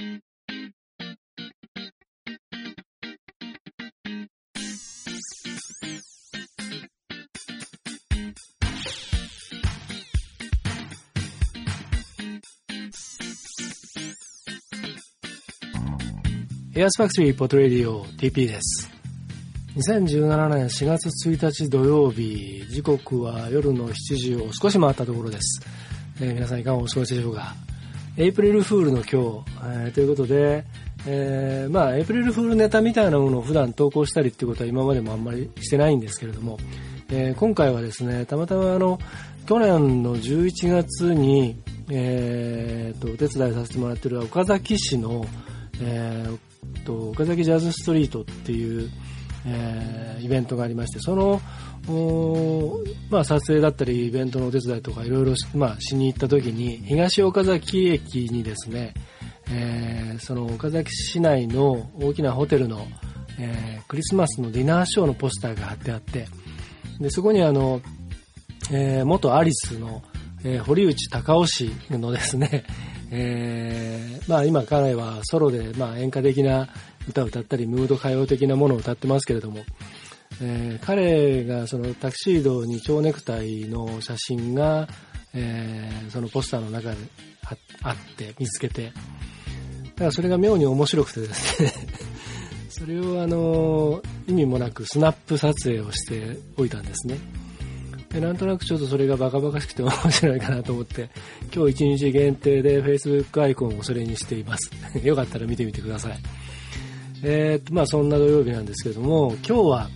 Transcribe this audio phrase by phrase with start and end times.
[0.00, 0.22] エ
[16.84, 18.88] アーズファクトリーポトレディオ TP です。
[19.74, 25.60] 2017年4月1日土曜日、時刻は夜の7時を少し回ったところです。
[26.20, 27.67] えー、皆さんいかがお過ごしでしょうか？
[28.18, 30.64] エイプリルフールの今日、えー、ということで、
[31.06, 36.58] えー、まあ、エイプリルフールネタみたいなものを普段投稿したりっていうことは今までもあんまりしてないんですけれども、
[37.10, 38.98] えー、今回はですね、たまたまあの、
[39.46, 41.62] 去年の11月に、
[41.92, 45.24] えー、と、お手伝いさせてもらってる岡崎市の、
[45.80, 48.90] えー、と岡崎ジャズストリートっていう、
[49.50, 51.40] えー、イベントがありましてその
[53.10, 58.92] まあ、撮影だったりイベントのお手伝いとかいろいろ、まあ、しに行った時に東岡崎駅にですね、
[59.50, 62.86] えー、その岡崎市内の大きなホテルの、
[63.38, 66.26] えー、クリスマスのディナーショーのポスターが貼ってあって
[67.00, 67.80] でそこにあの、
[68.70, 70.02] えー、元アリスの、
[70.44, 72.64] えー、堀内孝雄氏のですね、
[73.10, 76.68] えー、まあ今彼はソロでまあ演歌的な
[77.08, 79.64] 歌を歌ったりムード歌謡的なものを歌ってますけれども、
[80.40, 84.88] えー、彼がそのタキシードに蝶ネクタイの写真が、
[85.34, 86.96] えー、そのポスターの中で
[87.82, 91.72] あって見つけて、だからそれが妙に面白くてですね
[92.68, 97.18] それをあの意味もなくスナップ撮影をしておいたんですね。
[98.10, 101.10] でなんとなくちょっとそれがバカバカしくて面白いかなと思って、
[101.54, 104.70] 今日一日限定で Facebook アイコンをそれにしています。
[105.04, 106.18] よかったら見てみてください。
[107.22, 109.88] えー、と、まあそんな土曜日なんですけども、今日は、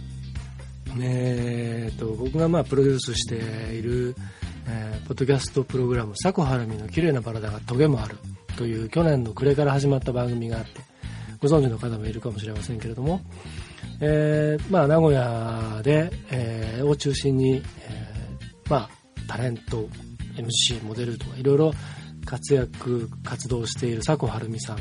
[1.01, 3.35] えー、っと、僕がまあプロデュースして
[3.75, 4.15] いる、
[4.67, 8.17] えー、ポッドキャストプログラム、サコハラミの綺麗なバラダがトゲもある
[8.57, 10.81] という去年の暮れから始まった番組があって、
[11.41, 13.21] ご存知の方もいるかもしれませんけれども、
[14.01, 18.13] えー、まあ名古屋で、えー、を中心に、え
[18.69, 18.91] まあ、
[19.29, 19.89] タレント、
[20.37, 21.73] MC、モデルとかいろいろ
[22.25, 24.79] 活躍、活動している佐古晴美さん、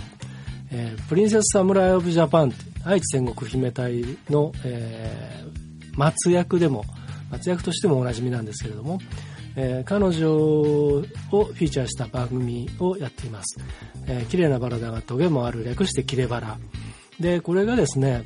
[0.71, 6.85] えー、プリンセスサムライオブジャパンって愛知戦国姫隊の、えー、松役でも、
[7.29, 8.99] 松役としてもおなじみなんですけれども、
[9.55, 13.59] えー、彼女をフィーチャーした番組をやっています。
[14.07, 16.57] えー、綺麗なバラだがトゲもある、略してキレバラ。
[17.19, 18.23] で、これがですね、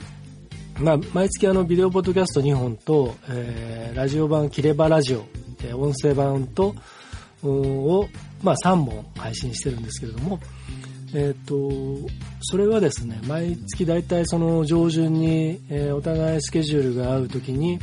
[0.80, 5.26] まあ、毎月あのビデオポッドキャスト2本と、えー、ラジオ版キレバラジオ
[5.64, 6.76] え音声版と、
[7.44, 8.08] を、
[8.42, 10.40] まあ、3本配信してるんですけれども、
[11.16, 12.10] えっ、ー、と、
[12.42, 17.80] それはですね、毎月大体その上旬に、えー、お互いスケジュールが合う時に、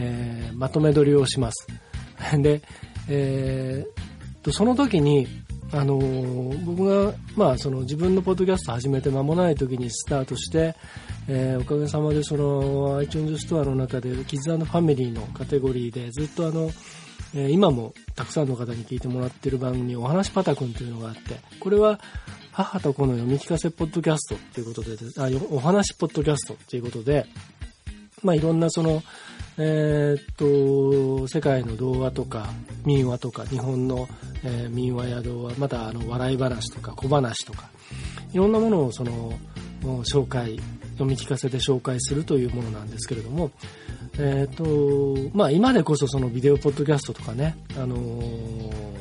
[0.00, 1.68] えー、まとめ撮りをします。
[2.42, 2.62] で、
[3.08, 5.28] えー、とその時に、
[5.72, 5.98] あの
[6.64, 10.76] 僕が、まあ、その自分のポッドキャスト始めて間もない時にスタートして、
[11.26, 16.70] えー、おかげさまでその iTunes ストアの中でキッズファミリーのカテゴリーでずっとあの、
[17.34, 21.98] えー、今もたくさんの方に聞いてもらってる番組、お話パタくんというのがあって、これは
[22.54, 27.26] 母と子の読み聞かせポッドキャストということで、あお話ポッドキャストということで、
[28.22, 29.02] まあいろんなその、
[29.58, 32.46] えー、っと、世界の童話とか
[32.84, 34.06] 民話とか、日本の、
[34.44, 37.70] えー、民話や童話、またあの笑い話とか小話とか、
[38.32, 39.32] いろんなものをその、
[40.04, 40.60] 紹介、
[40.92, 43.50] 読み聞かせて紹介するというものなんですけれども、
[44.20, 44.64] えっ、と、
[45.32, 48.94] まあ今でこそそのビデオポッドキャストとかね、あのー、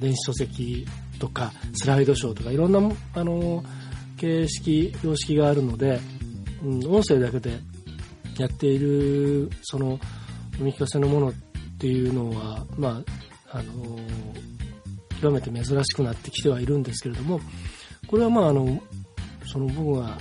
[0.00, 0.84] 電子書籍
[1.18, 2.80] とかスライドショーとかいろんな、
[3.14, 3.64] あの、
[4.16, 6.00] 形式、様式があるので、
[6.62, 7.58] うん、音声だけで
[8.38, 9.98] やっている、その、
[10.52, 11.32] 読み聞かせのものっ
[11.78, 13.02] ていうのは、ま
[13.50, 13.98] あ、あの
[15.20, 17.40] 極めて珍しくなってきてはいるんですけれども、
[18.06, 18.80] これはまああの、
[19.44, 20.18] その僕が、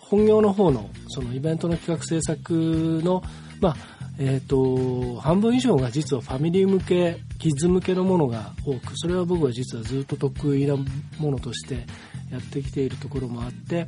[0.00, 3.22] 本業の方のそのイベントの企画制作の、
[3.60, 10.84] まあえーと、半分以上が実はファミリー向けキッズ向けのものが多くそれは僕は実はずっと得意なも
[11.30, 11.86] のとして
[12.30, 13.86] やってきているところもあって、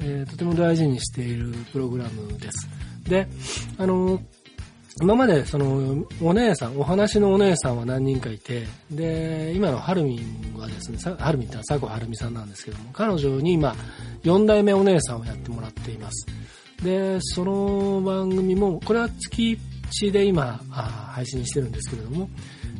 [0.00, 2.68] えー、とても大事にしているプログラムです。
[3.08, 3.26] で
[3.78, 4.20] あの
[5.02, 13.74] 今までそのお姉さん、お話のお姉さんは何人かいて、で、今のハルミンはですね、ハルミンってのは佐古はるみさんなんですけども、彼女に今、
[14.24, 16.26] 4代目お姉さんをやってもらっています。
[16.82, 19.58] で、その番組も、これは月
[19.90, 22.28] 1で今、配信してるんですけれども、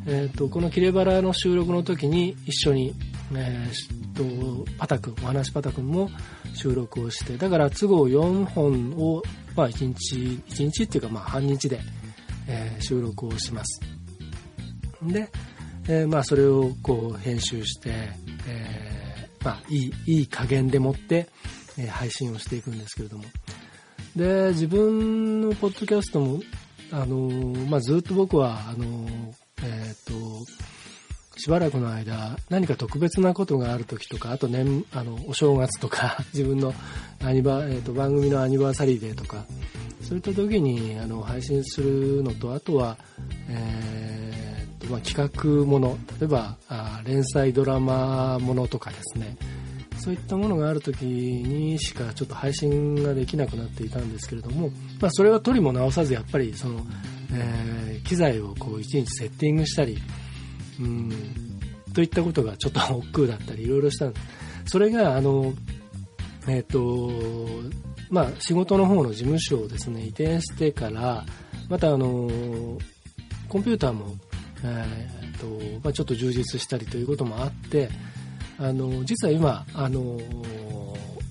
[0.07, 2.95] えっ、ー、と、このキレバラの収録の時に一緒に、
[3.35, 6.11] えー、と、パタ君、お話パタ君も
[6.55, 9.23] 収録をして、だから都合4本を、
[9.57, 10.17] まあ1日、
[10.49, 11.81] 1日っていうかまあ半日で、
[12.49, 13.81] えー、収録をします。
[15.03, 15.31] で、
[15.89, 17.91] えー、まあそれをこう編集して、
[18.47, 21.29] えー、まあ、いい、いい加減でもって、
[21.91, 23.25] 配信をしていくんですけれども。
[24.15, 26.41] で、自分のポッドキャストも、
[26.93, 27.17] あの
[27.69, 29.07] まあ、ずっと僕は、あの
[29.63, 30.13] えっ、と、
[31.37, 36.75] しばらくの間、何か特別なことがある時とか、あと年、あの、お正月とか、 自分の
[37.25, 39.45] アニバ、えっ、と、番組のアニバーサリーデーとか、
[40.03, 42.99] そういった時に、あの、配信するのと、あとは、
[43.49, 49.37] えー、と、まあ、企画もの、例えば、あ連載ドラマものとかですね、
[50.01, 54.71] そういったものがある時にしかちょっと配信ができなくなっていたんですけれども、
[55.01, 56.81] まあ、それは取りも直さずやっぱりその、
[57.33, 59.99] えー、機材をこういちいちセッティングしたり、
[60.81, 61.13] うん、
[61.95, 64.41] といったことがちょっと億劫だったりいろいろしたんです。
[64.71, 65.53] それが、あの、
[66.47, 67.11] えっ、ー、と、
[68.11, 71.25] まあ、仕事の方の事務所をですね、移転してから、
[71.69, 72.31] またあの、
[73.49, 74.17] コンピューターも、
[74.63, 77.89] えーとまあ、ちょっと充実したりということもあって、
[78.61, 80.21] あの実は今あの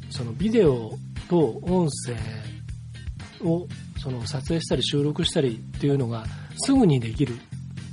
[0.10, 0.92] そのビデオ
[1.30, 3.68] と音声を
[4.02, 6.26] その撮影したり収録したりっていうのが
[6.58, 7.36] すぐにできる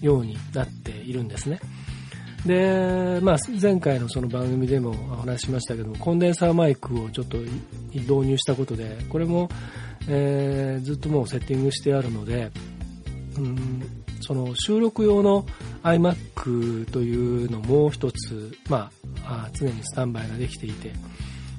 [0.01, 1.61] ようになっているんですね。
[2.47, 7.39] で、まあ、前回のその番組でもお話ししましたけども、コンデンサーマイクをちょっと
[7.93, 9.49] 導入したことで、これも、
[10.09, 12.51] えー、ずっともうセッティングしてあるので、
[13.37, 15.47] うん、その収録用の
[15.83, 18.91] iMac というのも一つ、ま
[19.25, 20.93] あ、常にスタンバイができていて、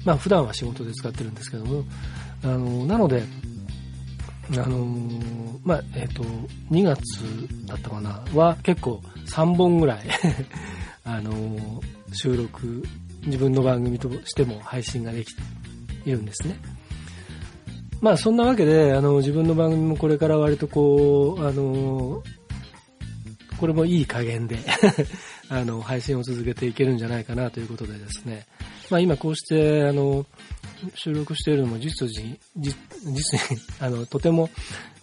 [0.04, 1.84] まあ、普段は仕事で使ってるんですけども、
[2.42, 3.22] あの、なので、
[4.56, 4.86] あの
[5.62, 6.22] まあ、えっ、ー、と、
[6.70, 7.02] 2月
[7.66, 10.00] だったかな、は結構3本ぐらい
[11.04, 11.82] あの
[12.12, 12.82] 収録、
[13.26, 15.42] 自分の番組としても配信ができて
[16.06, 16.56] いるんですね。
[18.00, 22.22] まあそんなわけで、あの、自分の番組もこれから割とこう、あの、
[23.58, 24.58] これもいい加減で
[25.50, 28.46] あの、配信を続けていけるんじゃないかなということでですね、
[28.90, 30.26] まあ今こうして、あの、
[30.94, 33.18] 収録しているのも実に、実に、
[33.80, 34.50] あの、とても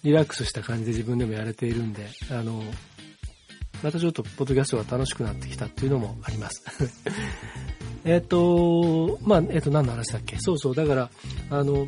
[0.03, 2.63] リラックスした感じで自分でもやれているんで、あの、
[3.83, 6.63] またちょっとポッドキャストが楽しくなってきたっていうのもあります。
[8.05, 10.37] えっと、まあ、えっ、と、何の話だっけ？
[10.39, 11.09] そうそう、だから、
[11.49, 11.87] あの、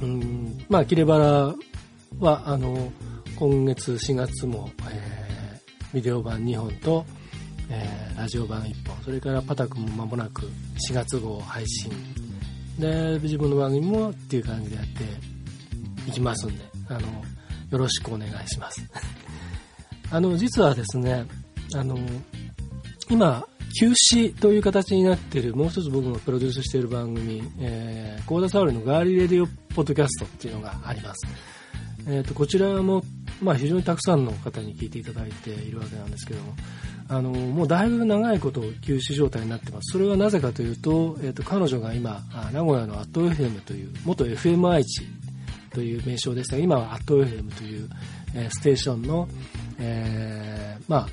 [0.00, 1.54] うん、まあ、切れバラ
[2.20, 2.92] は、あの、
[3.36, 5.25] 今月4月も、えー、
[5.96, 7.06] ビデオ版2本と、
[7.70, 10.42] えー、ラジオ版1本、それからパタクも間もなく
[10.90, 11.90] 4月号配信。
[12.78, 17.00] で、自分の番組もっていう感じでやっていきますんで、あの、
[17.70, 18.82] よろしくお願いします。
[20.12, 21.24] あの、実はですね、
[21.74, 21.98] あの、
[23.08, 23.46] 今、
[23.80, 31.26] 休止という形になっている、もう一つ僕がプロデュースしている番組、えー、コーダサウリのガーリーレディオポッドキャストっていうのがあります。
[32.06, 33.02] え、ー、と、こちらも、
[33.42, 36.54] まあ非常にたくさんの方に聞いていただいているわけなんですけども、
[37.08, 39.92] あの、もうだいぶ長いこと休止状態になってます。
[39.92, 42.22] それはなぜかというと、えっ、ー、と、彼女が今、
[42.52, 45.04] 名古屋のアット FM という、元 FM 愛知
[45.72, 47.88] という名称でしたが、今はアット FM という、
[48.34, 49.28] えー、ステーションの、
[49.78, 51.08] えー、まあ、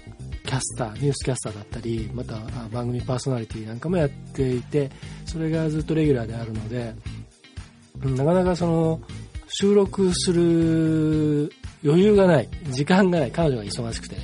[0.45, 2.35] キャスター、ニュースキャスターだったり、また
[2.71, 4.89] 番組パーソナリティなんかもやっていて、
[5.25, 6.93] それがずっとレギュラーであるので、
[7.99, 9.01] なかなかその、
[9.55, 11.51] 収録する
[11.83, 14.21] 余裕がない、時間がない、彼女が忙しくてね。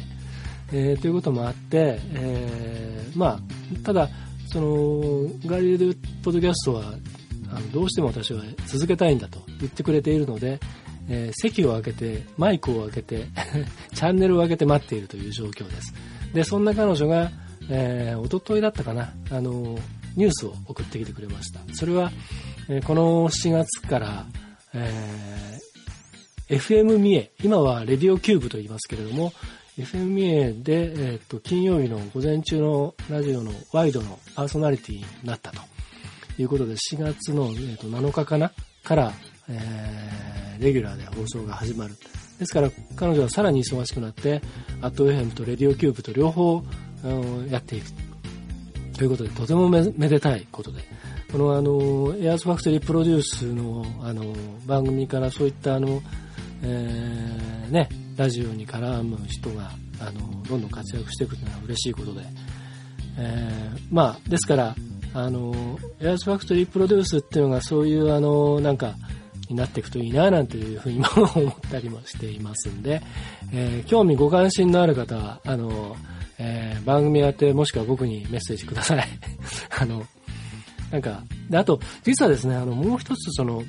[0.72, 3.40] えー、ということもあって、えー、まあ、
[3.84, 4.10] ただ、
[4.48, 5.94] その、ガリレド
[6.24, 6.94] ポッドキャストは、
[7.52, 10.60] あのどうしても私は続けたいんだと言ってくれているので、
[11.10, 13.28] えー、席を開けて、マイクを開けて
[13.94, 15.94] チャンネルを開けて待っているという状況です。
[16.34, 17.32] で、そんな彼女が、
[17.70, 19.78] えー、おとといだったかな、あの、
[20.16, 21.60] ニュースを送ってきてくれました。
[21.74, 22.12] それは、
[22.68, 24.26] えー、この7月から、
[24.74, 29.34] えー、FM 三重、今はレディオキューブと言いますけれども、
[29.78, 35.62] FM 三重で、えー、と金曜日の午前中のラジオのワイドのパーソナリティになったと
[36.38, 38.52] いうことで、4月の、えー、と7日かな
[38.84, 39.14] から、
[39.50, 41.96] えー、レギュラーで放送が始まる。
[42.38, 44.42] ですから、彼女はさらに忙しくなって、
[44.82, 46.64] アットウェヘムとレディオキューブと両方、
[47.04, 47.92] あのやっていく。
[48.98, 50.82] ということで、とてもめでたいことで。
[51.32, 54.24] このあの、エアーズファクトリープロデュースのあの、
[54.66, 56.02] 番組からそういったあの、
[56.64, 62.22] えー、ね、ラジオに絡む人が、あの、どんどん活躍していくというのは嬉しいことで。
[63.18, 64.76] えー、まあ、ですから、
[65.14, 68.96] あの、エアーズファクトリープロデュースっていうのがそういうあの、なんか、
[69.50, 73.02] になっていくといいななんていうふうにも思ったりもしていますんで、
[73.52, 75.96] えー、興味ご関心のある方は、あの、
[76.38, 79.08] えー、番組やってもしくは僕にメッセージください。
[79.78, 80.06] あの、
[80.92, 83.64] なんか、で、あと、実はですね、あの、もう一つその、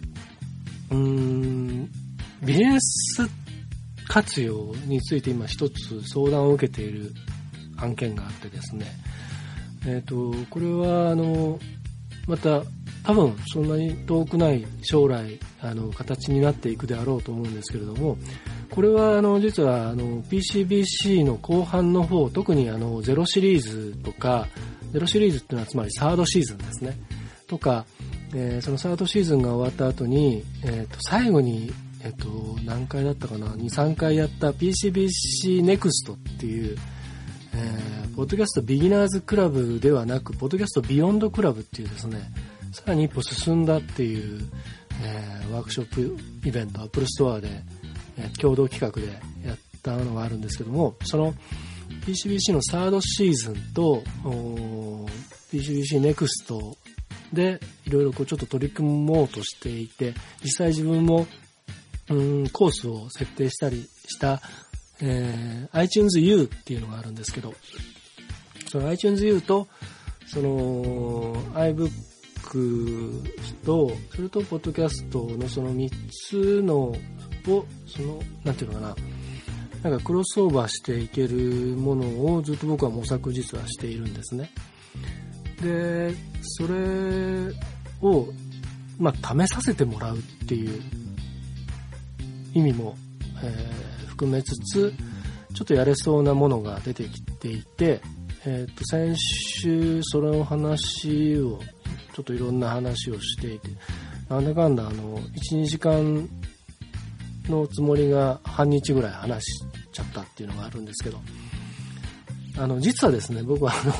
[0.90, 1.90] うーん、
[2.42, 3.28] ビジネス
[4.08, 7.12] 活用について今一つ相談を受けている
[7.76, 8.86] 案件があってですね、
[9.86, 11.58] えっ、と、これは、あの、
[12.26, 12.62] また、
[13.02, 18.18] 多分そんなに遠くない将来、あの、形になっていくであろうと思うんですけれども、
[18.70, 24.48] これは、あの、実は、あの、PCBC の後半の方、特にあの、ゼロシリーズとか、
[24.92, 26.96] ゼロシリーズっていうのはつまりサードシーズンですね。
[27.46, 27.84] とか、
[28.34, 32.28] えー、そのサードシーズンが終わった後に、えっ、と、最後に、えっ、と、
[32.64, 36.76] 何回だったかな ?2、3回やった PCBC NEXT っていう、
[37.54, 42.18] えー、ポッドキャストビギナーズクラブではなく、ポッドキャストビヨンドクラブっていうですね、
[42.72, 44.48] さらに一歩進んだっていう、
[45.02, 46.16] えー、ワークショップ
[46.46, 47.48] イベント、アップルストアで、
[48.16, 49.08] えー、共同企画で
[49.46, 51.34] やったのがあるんですけども、その
[52.04, 54.02] PCBC のサードシーズンと
[55.52, 56.76] PCBC NEXT
[57.32, 61.26] でいろいろこうちょっと取り組もうとしていて、実際自分も
[62.08, 64.40] うんコースを設定したりした
[65.02, 67.54] えー、iTunes U っていうのがあるんですけど、
[68.70, 69.66] その iTunes U と、
[70.26, 73.24] その iBook
[73.64, 75.90] と、それとポッドキャストのその3
[76.28, 76.96] つのを、
[77.86, 78.96] その、なんていうのかな、
[79.82, 81.36] なんかクロスオーバーしていける
[81.76, 84.50] ものをずっと僕は模索実はしているんですね。
[85.62, 87.52] で、それ
[88.02, 88.28] を、
[88.98, 90.80] まあ、試させてもらうっていう
[92.54, 92.96] 意味も、
[93.42, 94.92] えー含めつつ、
[95.54, 98.02] ちょっとやれそうなものが出てきていて、
[98.44, 101.58] えっ、と、先週その話を、
[102.14, 103.68] ちょっといろんな話をしていて、
[104.28, 106.28] なんだかんだあの、1、2時間
[107.50, 111.18] のつもりが半日ぐらい話しちゃったっていうのがあるんですけど、
[112.58, 113.94] あの、実はですね、僕はあの、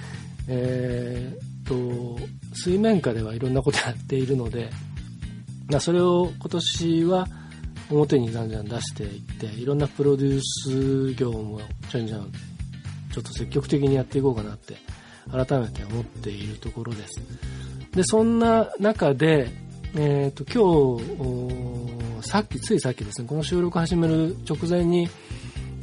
[0.48, 2.18] えー、と、
[2.54, 4.70] 水面下ではいろんなことやっているので、
[5.68, 7.28] まあ、それを今年は、
[7.90, 12.32] 表にじゃんじゃん出していっていろんなプロデュース業もじゃんじゃん
[13.12, 14.76] ちょっと積極的にやっていこうかなって
[15.30, 17.22] 改めて思っているところです。
[17.92, 19.48] でそんな中で、
[19.94, 25.08] えーと、今日さっきついさっきですねこの収録始める直前に、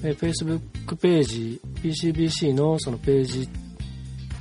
[0.03, 3.49] えー、Facebook ページ PCBC のそのページ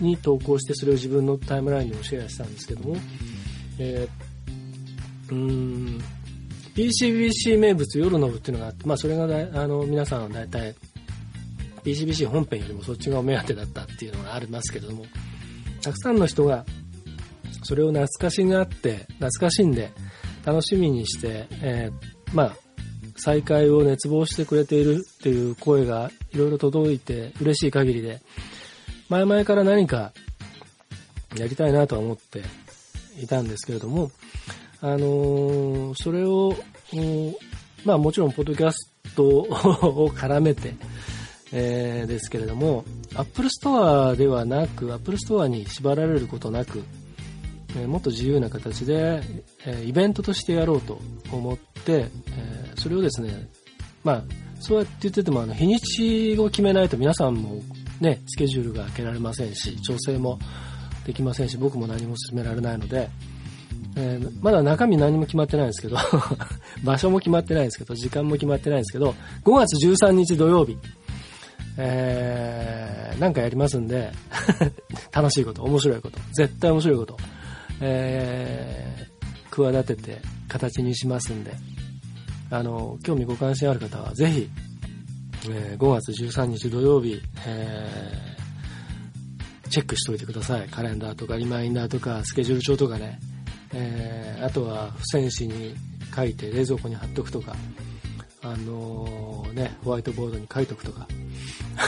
[0.01, 2.97] に投稿してそれを自分のタイムラインにもシェアしたんですけども、
[3.79, 6.03] えー、うーん
[6.75, 10.75] PCBC 名物夜の部っていうのがあって、まあそれがだあの皆さんは大体
[11.85, 15.05] PCBC 本編よりもそっちがお目当てだったっていうのがありますけれども、
[15.83, 16.65] たくさんの人が
[17.63, 19.91] それを懐かしがあって、懐かしんで
[20.45, 22.57] 楽しみにして、えー、まあ
[23.17, 28.21] 再会を熱望してくれているっていう声がいろいろ届いて嬉しい限りで、
[29.09, 30.13] 前々から何か
[31.37, 32.43] やりたいなとは思って
[33.21, 34.11] いたんですけれども、
[34.81, 36.57] あのー、それを、
[37.85, 40.75] まあもちろん、ポッドキャスト を絡めて、
[41.53, 42.85] えー、ですけれども、
[43.15, 46.83] Apple Store ではなく、Apple Store に縛られることなく、
[47.77, 49.23] え、もっと自由な形で、
[49.67, 51.01] え、イベントとしてやろうと
[51.31, 53.49] 思って、え、それをですね、
[54.05, 54.23] まあ、
[54.61, 57.63] そうやって言ってても、あの、日にちを決めないと皆さんも
[58.01, 60.39] ね、スケジュールが開けられませんし、調整も
[61.07, 63.09] できませんし、僕も何も進められないので、
[63.97, 65.97] えー、まだ中身何も決まってないんですけど
[66.83, 69.15] 場所も決まってないんですけど、時間も決まってないんですけど、
[69.45, 70.79] 5月13日土曜日、
[71.77, 74.11] えー、なんかやりますんで
[75.13, 77.17] 楽しいこと、面白いこと、絶対面白いこと、
[77.83, 81.53] えー、企てて形にしますんで、
[82.51, 84.51] あの、興味ご関心ある方はぜひ、
[85.51, 90.69] えー、5月13日土曜日、えー、チェックしておいてください。
[90.69, 93.19] カレンダーとかリマインダーとかスケジュール帳とかね。
[93.75, 95.75] えー、あとは付箋紙に
[96.15, 97.57] 書いて冷蔵庫に貼っとくとか、
[98.43, 101.09] あのー、ね、ホワイトボードに書いとくとか、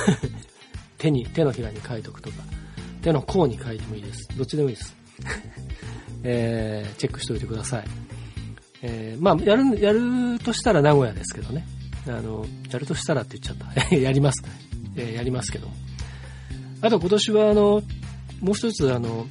[0.98, 2.36] 手に、手のひらに書いとくとか、
[3.02, 4.28] 手の甲に書いてもいいです。
[4.36, 4.93] どっちでもいいです。
[6.24, 7.84] えー、チェックしておいてください。
[8.82, 11.66] えー、まあ、やる、やるとしたら名古屋ですけどね。
[12.06, 13.94] あの、やるとしたらって言っちゃった。
[13.96, 14.42] やります。
[14.96, 15.68] えー、やりますけど。
[16.80, 17.82] あと今年はあの、
[18.40, 19.26] もう一つあの、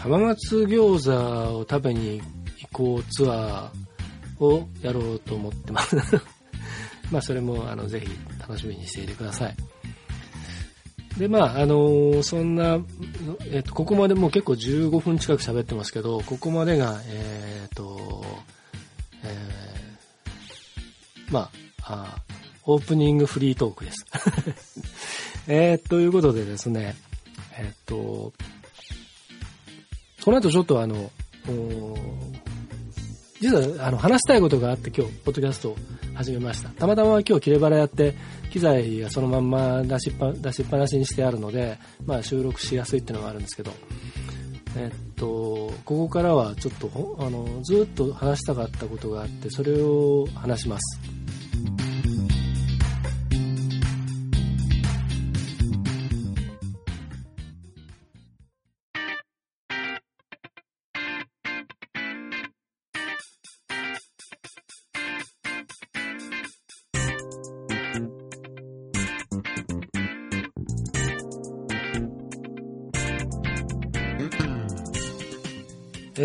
[0.00, 2.22] 浜松餃子を食べに
[2.58, 5.96] 行こうツアーをやろうと思ってます
[7.12, 8.08] まあそれもあのぜひ
[8.40, 9.56] 楽しみにしていてください。
[11.18, 12.78] で、まあ、あのー、そんな、
[13.50, 18.24] えっ、と、ここまでもう結構15分近く喋ってますけど、ここまでが、えっ、と、
[19.24, 21.50] えー、まあ、
[21.82, 22.22] あ
[22.64, 24.06] オープニングフリートークです。
[25.48, 26.94] えということでですね、
[27.58, 28.32] えっ、と、
[30.20, 31.10] その後ちょっとあの、
[33.40, 35.76] 実はあの話したいことがあって今日、ポッドキャストを
[36.14, 36.68] 始めました。
[36.68, 38.14] たまたま今日切れ腹やって、
[38.50, 43.72] 機材がそのまんま出しっぱ出しっぱなしにしてあるので、まあ収録しやすいっていうのがあるんですけど、
[44.76, 51.00] えっと、ここからはちょっと、あの、ずっと話したかったことがあって、それを話します。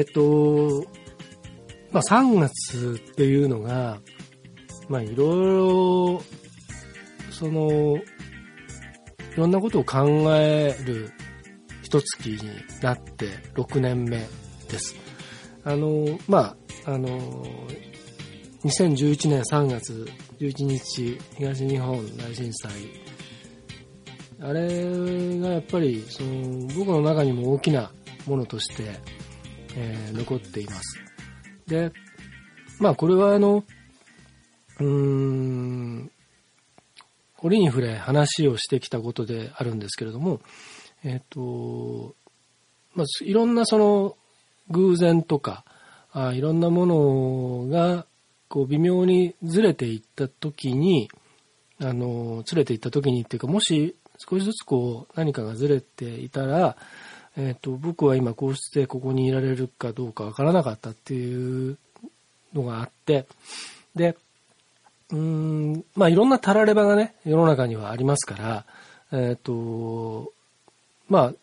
[0.05, 0.85] えっと、
[1.91, 3.99] まあ、3月っていうのが、
[4.87, 5.45] まあ、いろい
[6.17, 6.21] ろ、
[7.31, 8.01] その、い
[9.35, 11.11] ろんなことを考える
[11.81, 12.39] 一月に
[12.81, 14.19] なって6年目
[14.69, 14.95] です。
[15.63, 17.43] あの、まあ、あの、
[18.63, 20.07] 2011年3月
[20.39, 22.71] 11日東日本大震災
[24.39, 27.91] あれがやっぱりその僕の中にも大きな
[28.27, 28.99] ものとして
[29.75, 30.99] えー、残っています。
[31.67, 31.91] で、
[32.79, 33.63] まあこれはあの、
[34.79, 36.11] うーん、
[37.41, 40.41] 折に触れ話をしてきたことであるんですけれども、
[41.03, 42.15] えっ、ー、と、
[42.95, 44.17] まあ、いろんなその
[44.69, 45.63] 偶然とか、
[46.11, 48.05] あいろんなものが
[48.47, 51.09] こう微妙にずれていった時に、
[51.79, 56.77] あの、ずれていった時にっていうか、もし少しずつこう何かがずれていたら、
[57.37, 61.77] えっ、ー、と、僕は今こうしてここにいられるかどうかわからなかったっていう
[62.53, 63.25] のがあって、
[63.95, 64.15] で、
[65.11, 68.65] うん、まあいろんなたられ場がね、世の中にはありますから、
[69.11, 70.33] えっ、ー、と、
[71.07, 71.33] まあ、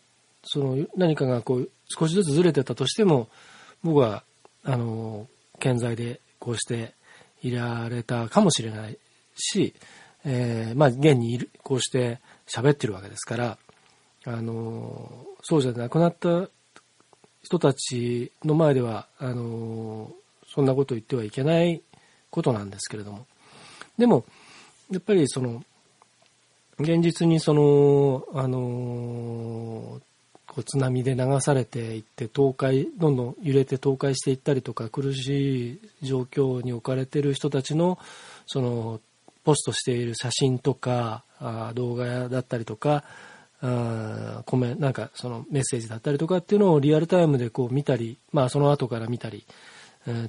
[0.43, 3.29] その何かがこう少しずつずれてたとしても、
[3.83, 4.23] 僕は、
[4.63, 5.27] あの、
[5.59, 6.93] 健在でこうして
[7.41, 8.97] いられたかもしれない
[9.35, 9.73] し、
[10.25, 13.57] えー、まあ現にいる、こうして喋ってるわけですから、
[14.25, 16.49] あの、そうじゃなくなった
[17.41, 20.11] 人たちの前では、あの、
[20.47, 21.81] そんなこと言ってはいけない
[22.29, 23.27] ことなんですけれども。
[23.97, 24.25] でも、
[24.91, 25.63] やっぱりその、
[26.79, 30.01] 現実にその、あの、
[30.47, 37.99] こう津波で流されていって倒壊、どんどん揺れて倒壊していったりとか苦しい状況に置かれている人たちの、
[38.45, 39.01] その、
[39.43, 43.03] ポストしている写真とか、あ動画だったりとか、
[43.65, 49.45] あコメなんかそのメッセージだったりとかっていうのをリアルタイムでこう見たり、まあその後から見たり、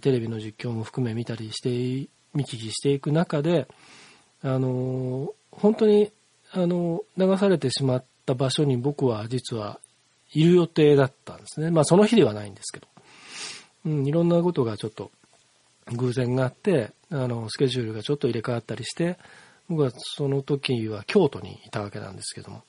[0.00, 3.66] テレビの実況も含め見たりして、見聞きしていく中で、
[4.42, 6.12] あの、本当に、
[6.52, 9.80] あの、流されてしまった場所に僕は実は
[10.32, 11.72] いる予定だったんですね。
[11.72, 12.86] まあその日ではないんですけど。
[13.86, 15.10] うん、いろんなことがちょっと
[15.92, 19.18] 偶然があって、あの、スケジュールがちょっと入れ替わったりして、
[19.68, 22.62] 僕はその時は京都にいたわけなんですけども。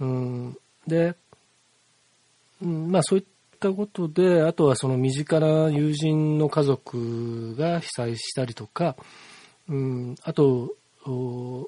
[0.00, 1.14] うん、で、
[2.62, 3.24] うん、まあそういっ
[3.58, 8.96] たことで、あとはその身近な友人の家族が被災したりとか、
[9.68, 10.74] うん、あと、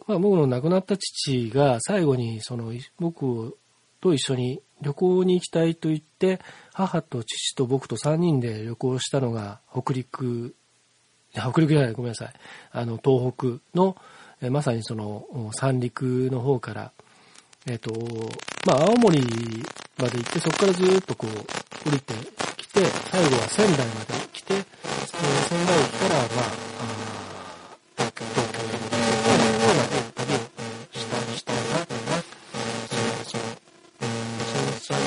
[0.07, 3.57] まあ、僕の亡くなった父が最後にその僕
[4.01, 6.41] と一緒に旅行に行きたいと言って、
[6.73, 10.55] 母と父と僕と3人で旅行したのが北陸、
[11.33, 12.33] 北陸じゃない、ごめんなさい。
[12.73, 13.97] あの、東北の、
[14.51, 16.93] まさにその三陸の方から
[17.65, 17.93] えっ、ー、と、
[18.67, 21.31] まあ、青森まで行って、そこからずっとこう、
[21.89, 22.13] 降りて
[22.57, 24.65] きて、最後は仙台まで来て、えー、
[25.47, 26.73] 仙台駅から、まあ、
[27.99, 28.67] あ東京へ
[29.79, 30.39] の旅を
[30.91, 32.01] したりしたいなとね、
[32.89, 33.45] その、
[34.43, 35.07] 震災の、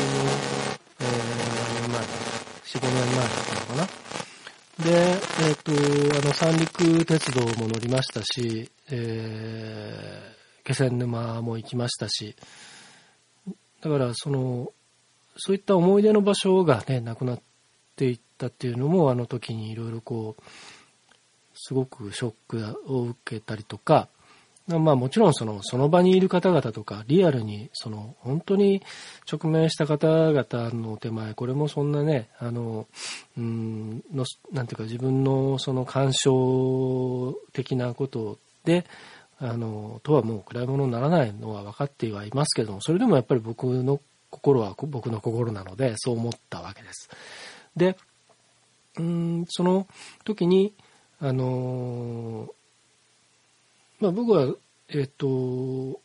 [1.00, 1.28] えー、
[1.60, 2.00] 何年前、
[2.63, 3.88] 4、5年前だったのかな。
[4.80, 5.72] で、えっ、ー、と、
[6.20, 9.64] あの、三陸鉄道も乗りましたし、えー、
[10.65, 12.36] 気仙沼も行きましたし、
[13.82, 14.73] だからその、
[15.38, 17.41] そういった思い出の場所がね、なくなっ
[17.95, 20.43] ていったっていうのも、あの時にいろいろこう、
[21.54, 24.10] すごくショックを受けたりとか、
[24.67, 28.82] まあもちろんその、その場にいる方々とか、リアルに、その、本当に
[29.32, 32.88] 直面した方々の手前、これもそんなね、あの、
[33.38, 36.30] うん、の、なんていうか自分のその感傷
[37.54, 38.86] 的なことで、
[39.39, 47.10] あの、とはもう比べ物にならないのは分かってはいますけども、それでもやっぱり僕の心は僕の心なので、そう思ったわけです。
[47.76, 47.98] で、
[48.98, 49.88] うん、その
[50.24, 50.74] 時に、
[51.19, 52.50] あの、
[54.00, 54.54] まあ僕は、
[54.89, 56.00] えっと、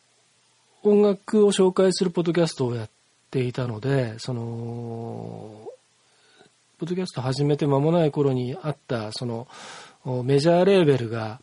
[0.83, 2.89] 音楽を紹介するポッドキャストをやっ
[3.29, 5.67] ていたので、その、
[6.79, 9.47] ポッドキャスト始めて間もない頃にあった、その、
[10.23, 11.39] メジャーレーベルが、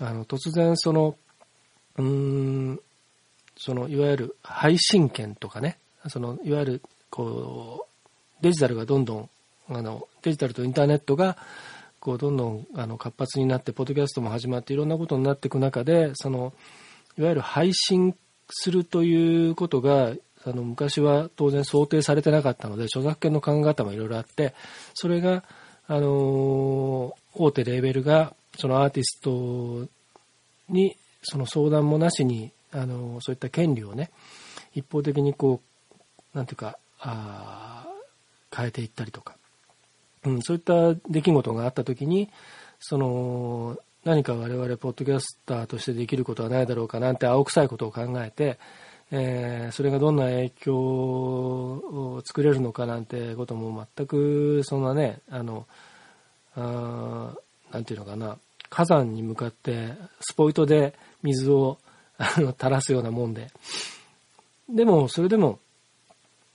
[0.00, 1.16] あの、突然その、
[1.98, 2.80] うん、
[3.56, 9.30] その、いわゆる配信権とかね、その、いわゆる、こう、デジタルがどんどん、
[9.68, 11.36] あの、デジタルとインターネットが、
[12.00, 16.54] こう、どんどん、あの、活発になって、ポッドキャストも始まって、いろんなことになっていく中で、その、
[17.18, 18.16] いわゆる配信
[18.48, 24.54] するということが、あの、昔は当然想定されてなかったので、著作権の考え方もいろいろあって、
[24.94, 25.44] それが、
[25.86, 29.88] あの、大手レーベルが、そのアーティスト
[30.68, 34.10] に、その相談もなしに、あの、そういった権利をね、
[34.74, 35.62] 一方的にこ
[36.34, 37.86] う、なんていうか、あ
[38.54, 39.36] 変えていったりとか、
[40.26, 42.28] うん、そういった出来事があった時に、
[42.80, 48.58] その、何か我々ポッドキャスターとしてできることはないだろうかなんて青臭いことを考えて、
[49.10, 55.66] えー、それがどんな影響を作れるのかなんてことも全くそんなね、あの、
[56.56, 57.34] あ
[57.72, 58.38] なんていうのかな、
[58.70, 61.78] 火山に向かってスポイトで水を
[62.18, 63.50] 垂らすようなもんで。
[64.68, 65.58] でも、それでも、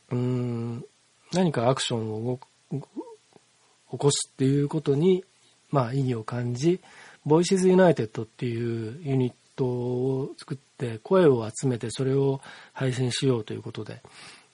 [0.09, 0.85] うん、
[1.33, 2.39] 何かアクションを
[2.71, 5.23] 起こすっていうことに、
[5.69, 6.79] まあ意義を感じ、
[7.25, 12.39] Voices United っていうユニットを作って声を集めてそれを
[12.73, 14.01] 配信しようということで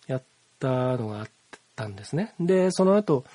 [0.08, 0.24] やっ
[0.60, 1.28] たのがあっ
[1.76, 2.34] たんですね。
[2.40, 3.26] で、その後、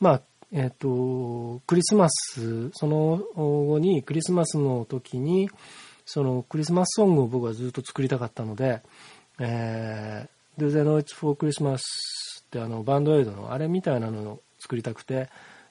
[0.00, 0.22] まあ、
[0.56, 5.50] えっ、と、クリスマス、その後にクリスマスの時に、
[6.06, 8.80] そのクリスマスソングを僕はずっと作りたかったので、
[9.40, 11.80] えー、Do They Know It's Christmas っ
[12.50, 15.28] てあのバンドエイドのあれみたいなのを作りたくて、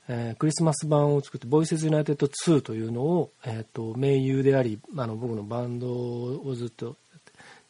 [0.09, 6.97] えー、クリスマス版を作って、 Voices United 2というのを、えっ、ー、と、盟友であり、あの、僕のバンドをずっと、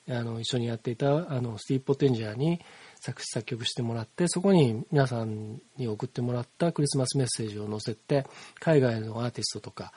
[0.10, 2.60] あの、一緒にやっていた、あの、スティーブ・ポテンジャーに
[3.06, 8.26] 作詞作曲してもらって、そこに皆さんに送ってもらったクリスマスメッセージを載せて、
[8.62, 9.92] 海外のアーティストとか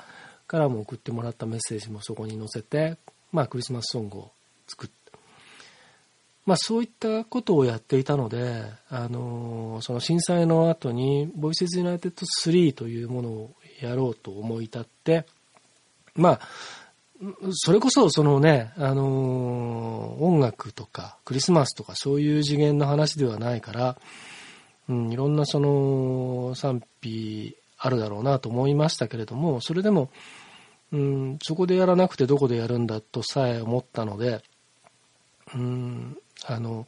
[0.48, 2.96] からも送ってもらったメッセージもそこに載せて、
[3.30, 4.32] まあ、クリスマスソングを
[4.66, 4.96] 作って、
[6.46, 15.26] まあそういったことをやっていたので、あのその震災の後に、 Voices United 3というものをやろうと思い立って、
[16.16, 16.40] まあ、
[17.52, 23.96] それこそそのね、あの音楽とかクリスマスとかそういう次元の話ではないから、
[24.88, 30.10] うん、いろんなその賛否あるだろうなと思いましたけれども、それでも、
[30.92, 34.42] うん、そこでやらなくてどこでやるんだとさえ思ったので、
[35.54, 36.86] うん、あの、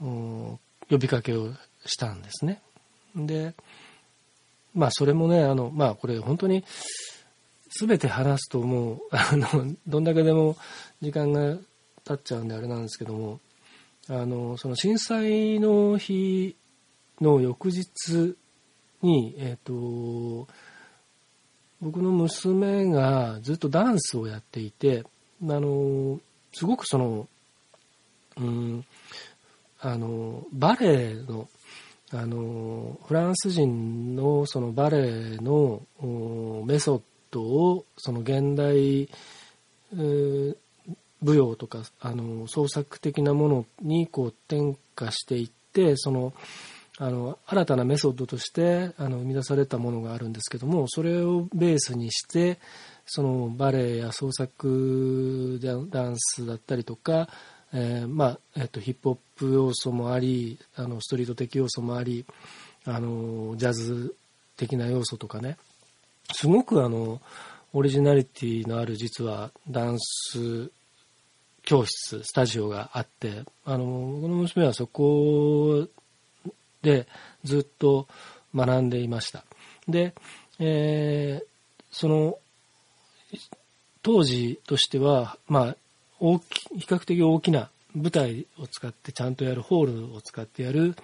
[0.00, 0.58] 呼
[0.98, 1.50] びかけを
[1.86, 2.62] したんですね。
[3.16, 3.54] で、
[4.74, 6.64] まあそれもね、あの、まあこれ本当に
[7.80, 10.56] 全て話すともう、あの、 どんだけでも
[11.00, 11.56] 時間が
[12.04, 13.40] 経っちゃうんであれなんですけども、
[14.08, 16.56] あの、その震災の日
[17.20, 18.36] の翌日
[19.02, 20.46] に、えっ、ー、と、
[21.80, 25.06] 僕の娘がずっとダンスをやっていて、あ
[25.42, 26.20] の、
[26.52, 27.28] すごくその、
[28.36, 28.84] うん、
[29.80, 31.48] あの、バレエの、
[32.12, 35.82] あの、フランス人のそのバレエの
[36.64, 37.02] メソッ
[37.34, 39.08] ドを、その現代、
[39.92, 46.32] 舞踊とか、あの、創作的なものにこう転化していって、その、
[46.98, 52.58] あの、新たなメソッドとして、あの、生み出されたものがあるんですけども、それをベースにして、
[53.06, 55.58] そのバレエや創作
[55.90, 57.28] ダンスだったりとか、
[57.72, 62.24] えー、まあ、えっ、と、ヒップホップ要素もあり、あの、ストリート的要素もあり、
[62.84, 64.14] あの、ジャズ
[64.56, 65.56] 的な要素とかね、
[66.32, 67.20] すごくあの、
[67.72, 70.70] オリジナリティのある実はダンス
[71.64, 75.86] 教室、スタジオがあって、あの、僕の娘はそこ
[76.82, 77.06] で
[77.42, 78.06] ずっと
[78.54, 79.44] 学んでいました。
[79.88, 80.14] で、
[80.58, 81.46] えー、
[81.90, 82.38] その、
[84.02, 85.76] 当時としては、まあ、
[86.20, 90.94] 大き、比較的大きな舞台を使ってちゃんとやる、ホールを使ってやる、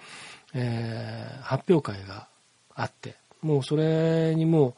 [0.53, 2.27] えー、発表会が
[2.75, 4.73] あって、もうそれにもう、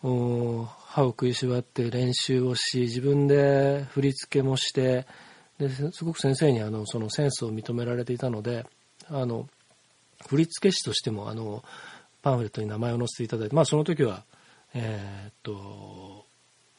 [0.00, 5.06] 歯を食いしばって練習をし、自分で振り付けもして、
[5.58, 8.64] ですごく先生にあのそのセンスを認められていたので、
[9.08, 9.48] あの、
[10.28, 11.64] 振付師としてもあの、
[12.22, 14.24] パンフレットに名前を載せていただいて、まあその時は、
[14.74, 16.26] えー、っと、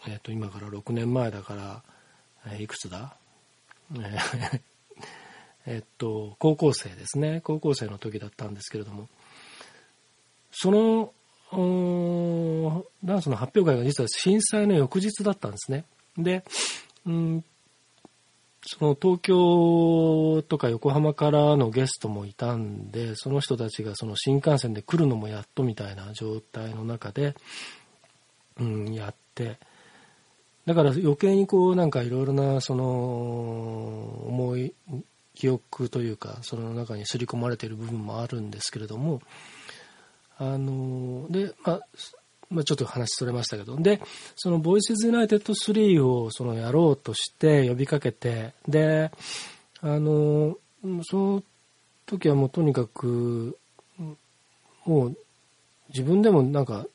[0.08, 1.84] えー、っと、今から6年前だか
[2.46, 3.16] ら、いくつだ？
[5.66, 7.42] えっと、高校生ですね。
[7.44, 9.10] 高校生の時だったんですけれども、
[10.52, 11.14] その、
[11.52, 15.86] ダンスの発表会が実は震災の翌日だったんですね。
[16.18, 16.44] で、
[17.06, 17.44] うん、
[18.66, 27.36] その東京とか横浜からのゲストもいたんで、その人たちがその新幹線で来るのもやっとみたいな状態の中で、
[28.60, 29.58] うん、やって、
[30.66, 32.84] だから余計にこうなんかいろいろなその
[34.28, 34.76] 思い
[35.34, 39.22] 記憶というかその中に刷り込まれている部分もあるんですけれども
[40.40, 41.82] あので、まあ、
[42.50, 43.76] まあ、ちょっと話それましたけど。
[43.76, 44.02] で
[44.36, 49.12] その Voices United 3をそのやろうとして呼びかけてで
[49.82, 50.58] あの
[51.04, 51.44] その
[52.06, 53.58] 時はもうとにかく
[54.86, 55.18] もう
[55.90, 56.88] 自分でもなんか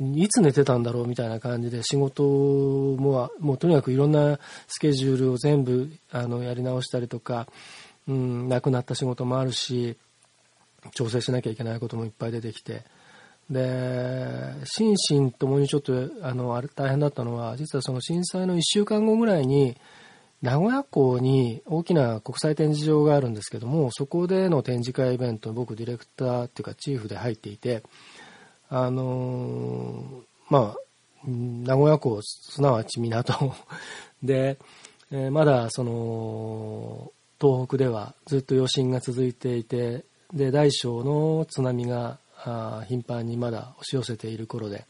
[0.00, 4.38] いつ寝てたんだろうみたいな感じで仕事ももうとにかくいろんな
[4.68, 7.46] スケジュールを全部あのやり直したりとか、
[8.06, 9.96] うん、亡くなった仕事もあるし
[10.92, 12.84] 調整しなきゃいけないこともいっぱい出てきて。
[13.48, 19.76] で心身ともにちょっとあのあれ大変だったのは実はその震災の1週間後ぐらいに
[20.42, 27.84] 名古屋港に大きな国際展示場があるんですけどもそこでの展示会イベントに僕ディレクターっていうかチーフで入っていて
[28.68, 30.76] あのー、まあ、
[31.24, 33.54] 名古屋港、すなわち港。
[34.22, 34.58] で、
[35.12, 40.04] えー、まだその、東北ではずっと余震が続いていて、
[40.36, 42.18] で、大小の津波が
[42.88, 44.84] 頻繁にまだ押し寄せている頃で、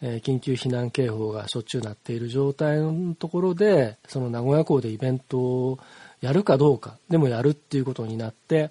[0.00, 5.78] えー、緊急避難警報がしょっちゅうなっている状態のところで、その名古屋港でイベントを
[6.20, 8.70] やるかどうか、でもやるっていうことになって、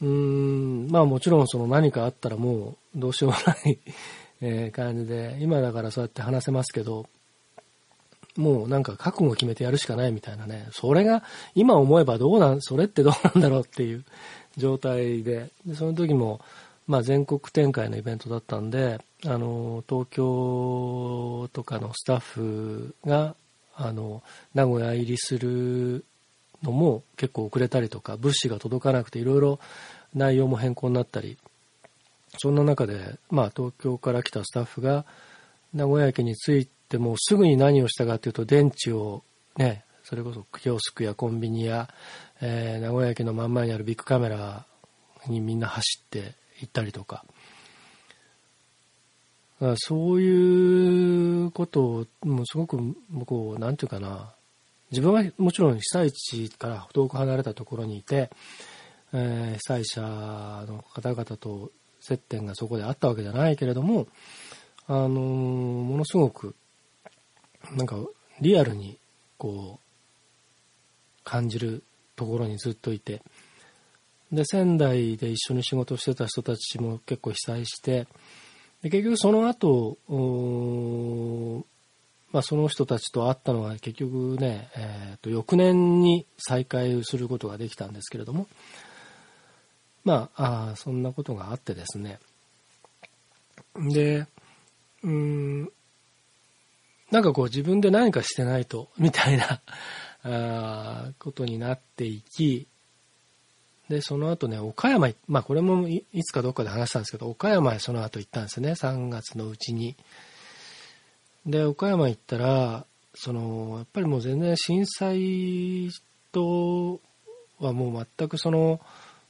[0.00, 3.78] うーん、まあもちろんその何かあったらもうどうしようもない
[4.40, 7.06] え感じで、今だからそうやって話せますけど、
[8.36, 11.22] もうなんか覚悟を決めてやるしかないみたいなね、それが
[11.54, 14.04] 今思えばどうなん、それってどうなんだろうっていう
[14.56, 16.40] 状態で、でその時も、
[16.86, 23.34] まあ全国展開のイベントだったんで、あの、東京とかのスタッフが、
[23.74, 24.22] あの、
[24.54, 26.04] 名古屋入りする
[26.62, 29.58] のも結構遅れたりとか、物資が届かなくていろいろ
[30.14, 31.36] 内容も変更になったり
[32.38, 35.04] そんな中で、まあ、東京から来たスタッフが
[35.72, 39.22] 名古屋駅に着いてもすぐに何をしたかというと電池を
[39.56, 41.88] ねそれこそキオスクやコンビニや、
[42.46, 44.66] えー、名古屋駅の真ん前にあるビッグカメラ
[45.28, 47.24] にみんな走って行ったりとか。
[49.76, 52.76] そういうことをもうすごく
[53.24, 54.34] こうなんていうかな。
[54.90, 58.30] 自分はもちろん被災地から遠く離れたところにいて、
[59.14, 60.02] えー、被災者
[60.68, 64.06] の方々と接点がそこであったわけじゃないけれども、
[64.86, 66.54] あのー、ものすごく、
[67.74, 67.96] なんか、
[68.42, 68.98] リアルに、
[69.38, 71.82] こう、感じる
[72.16, 73.22] ところにずっといて、
[74.32, 78.06] で、仙台で一緒に仕事してた人たちも結構被災して、
[78.82, 79.98] で結局その後、
[82.32, 88.46] まあ、その人たちと会ったのは結局ね、えー、と翌年に再会することができたんですけれども、
[90.04, 92.18] まあ、あそんなことがあってですね。
[93.76, 94.26] で、
[95.02, 95.70] うん、
[97.10, 99.60] なんかこう自分で何かしてないと、みたいな
[100.24, 102.66] あことになっていき、
[103.88, 109.96] で、その後ね、岡山、まあこれもいつかどっかで話したんですけど、岡山へその後行ったんですね、3月のうちに。
[111.44, 115.90] で、岡山行ったら、その、やっぱりもう全然震災
[116.32, 117.00] と
[117.60, 118.80] はもう全くその、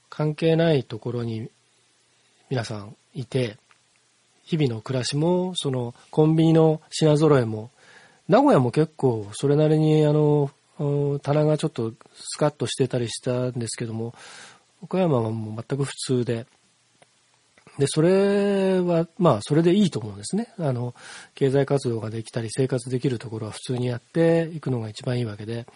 [0.09, 1.51] 関係ないところに
[2.49, 3.59] 皆さんいて、
[4.45, 7.71] 日々の暮らしも、そのコンビニの品揃えも、
[8.29, 10.51] 名古屋も結構それなりにあの、
[11.23, 14.15] 棚がちょっとスカッとしてたりしたんですけども、
[14.83, 16.47] 岡山はもう全く普通で、
[17.79, 20.49] で、それは、まあ、それでいいと思うんですね。
[20.59, 20.95] あの、
[21.35, 25.67] 経済活動ができたり、生活できるところは普通にやっていくのが一番いいわけで、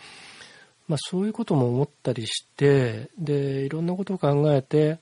[0.88, 4.98] まあ、そういうことも思ったりしてでいろんなことを考えて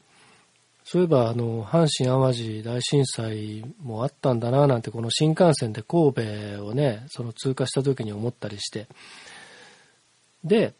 [0.84, 8.86] そういえばあの阪神・淡路大震災もあったんだななんてこの新幹線で神戸をねその通過した時に思ったりして。
[10.46, 10.74] で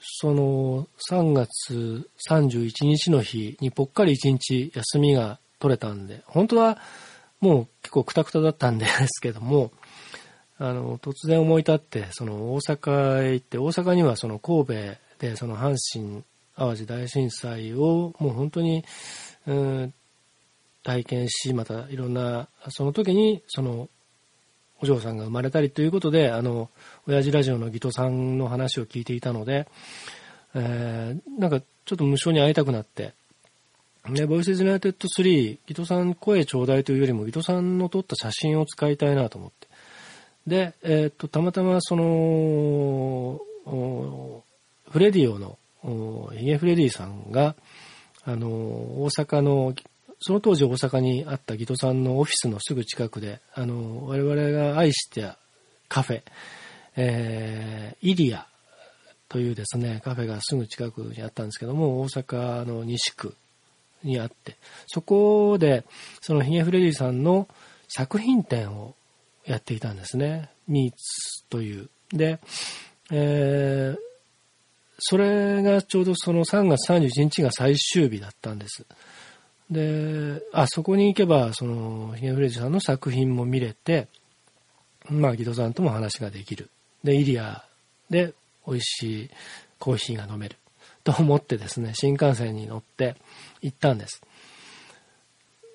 [0.00, 6.78] その3月31日の日にぽっかり1日休みが取れたんで本当は
[7.40, 9.70] もう結構くたくただったんですけども
[10.62, 14.72] あの、突然思い立って、その大阪へ行って、大阪にはその神戸
[15.18, 16.22] でその阪神・
[16.54, 18.84] 淡路大震災をもう本当に、
[19.46, 19.94] うん、
[20.82, 23.88] 体験し、またいろんな、その時にその
[24.82, 26.70] お嬢さんが生まれたりということで、あの、
[27.06, 29.68] 親父ラジオのギトさんの話を聞いていたので、
[30.54, 33.12] えー、なんかちょっと無性に会いたくなって、
[34.08, 39.68] で、 Voices United 3、ギトさん声ちょうだいというよりも、ギトさんの撮った写真を使いたいなと思って。
[40.46, 43.40] で、えっと、たまたまその、
[44.90, 45.58] フレディオの、
[46.34, 47.54] ヒゲフレディさんが、
[48.24, 49.74] あの、大阪の、
[50.20, 55.32] その当時大阪にあったギトさんのオフィスのすぐ近くで、あの、我々が愛して
[55.88, 56.22] カフェ、
[56.96, 58.46] えー、イリア
[59.28, 63.34] というですね、カフェがすぐ近くにあったんですけども、大阪の西区
[64.02, 64.56] にあって、
[64.86, 65.84] そこで、
[66.20, 67.48] そのヒゲフレディさんの
[67.88, 68.94] 作品展を
[69.46, 70.50] やっていたんですね。
[70.68, 71.88] ミーツという。
[72.12, 72.40] で、
[73.10, 73.98] えー、
[74.98, 78.84] それがちょうどその3月31日が最終日だったんです。
[79.70, 84.08] で、あそこに行けば、その、ヒゲフレディさんの作品も見れて、
[85.08, 86.70] まあ、ギドさんとも話ができる。
[87.04, 87.64] で、イリア
[88.10, 88.34] で
[88.66, 89.30] 美味しい
[89.78, 90.56] コーヒーが飲める
[91.04, 93.16] と思ってですね、新幹線に乗って
[93.62, 94.22] 行ったんです。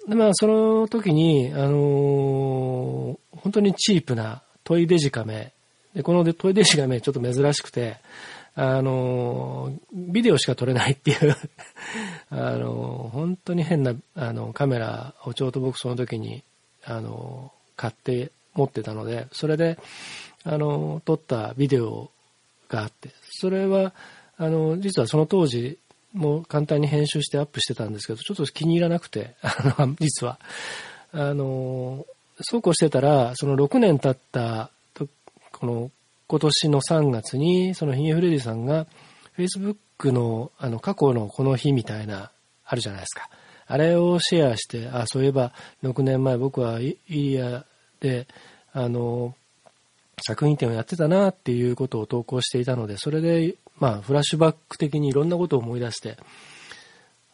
[0.07, 5.53] で、まあ、その時に、あのー、本当にチープなトイデジカメ。
[5.95, 7.97] で、このトイデジカメちょっと珍しくて、
[8.55, 11.35] あの、ビデオしか撮れないっていう
[12.31, 16.43] あの、本当に変な、あの、カメラをちょうど僕その時に、
[16.85, 19.77] あの、買って持ってたので、それで、
[20.43, 22.09] あの、撮ったビデオ
[22.69, 23.93] があって、それは、
[24.37, 25.77] あの、実はその当時
[26.15, 30.39] もう簡単に編集してアップしてたんですけど、ちょっと気に入らなくて、 あの、実は。
[31.11, 32.05] あの、
[32.41, 34.71] そうこうしてたら、その6年経った、
[35.51, 35.91] この、
[36.27, 38.87] 今年の3月に、そのヒゲフレディさんが、
[39.37, 42.31] Facebook の、あの、過去のこの日みたいな、
[42.65, 43.29] あるじゃないですか。
[43.67, 47.65] あれをシェアして、あ、そういえば、6年前僕はイリア
[47.99, 48.27] で、
[48.73, 49.35] あの、
[50.25, 56.17] 作品展をやってたなっていうことを投稿していたので、それで、まあ、フラッシュバック的にいろんなことを思い出して、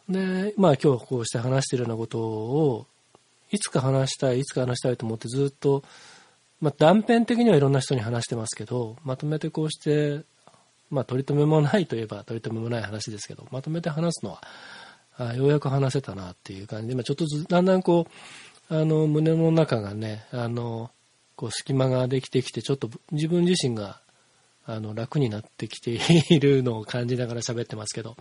[0.08, 2.86] で、まあ今日こうして話しているようなことを、
[3.50, 5.84] いつか話したい、いつか話したいと思ってずっと、
[6.62, 10.24] まあ断片的にはいろんな人に話してますけど、まとめてこうして、
[10.90, 14.42] まあ取り留めもないといえば取り留めもない話ですけど、まとめて話すのは、
[15.18, 18.06] あようやく話せたなっていう感じで、今ちょっとずだんだんこ
[18.70, 20.90] う、あの、胸の中がね、あの、
[21.34, 24.00] こう隙間ができてきて、ちょっと自分自身が
[24.64, 25.98] あの楽になってきて
[26.30, 28.16] いるのを感じながら喋ってますけど、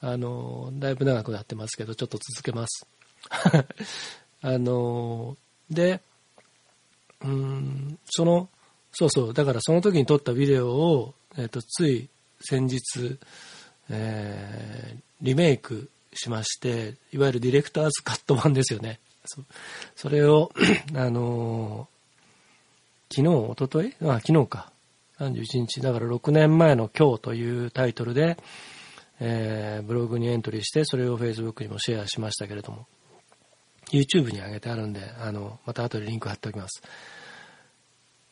[0.00, 2.86] あの、だいぶ長くなってますけど、ちょっと続けます。
[4.42, 5.36] あの、
[5.70, 6.00] で、
[7.22, 8.48] うん、その、
[8.92, 12.08] そうそう、だからその時に撮ったビデオを、えっ、ー、と、つい
[12.40, 13.18] 先日、
[13.90, 18.98] えー、リメイクしまして、いわゆるディレクターズカット版ですよね。
[19.24, 19.42] そ
[19.94, 20.50] それを、
[20.94, 21.88] あの
[23.10, 24.72] 昨日、おとといあ、昨日か。
[25.18, 28.36] 31日、だから6年前の今日というタイトルで、
[29.20, 32.86] えー、ブログにエントリーして、それを Facebook にもシェアしましたけれども、
[33.92, 36.82] YouTube に上げてあるんで、あの、また後でリンク貼っておきます。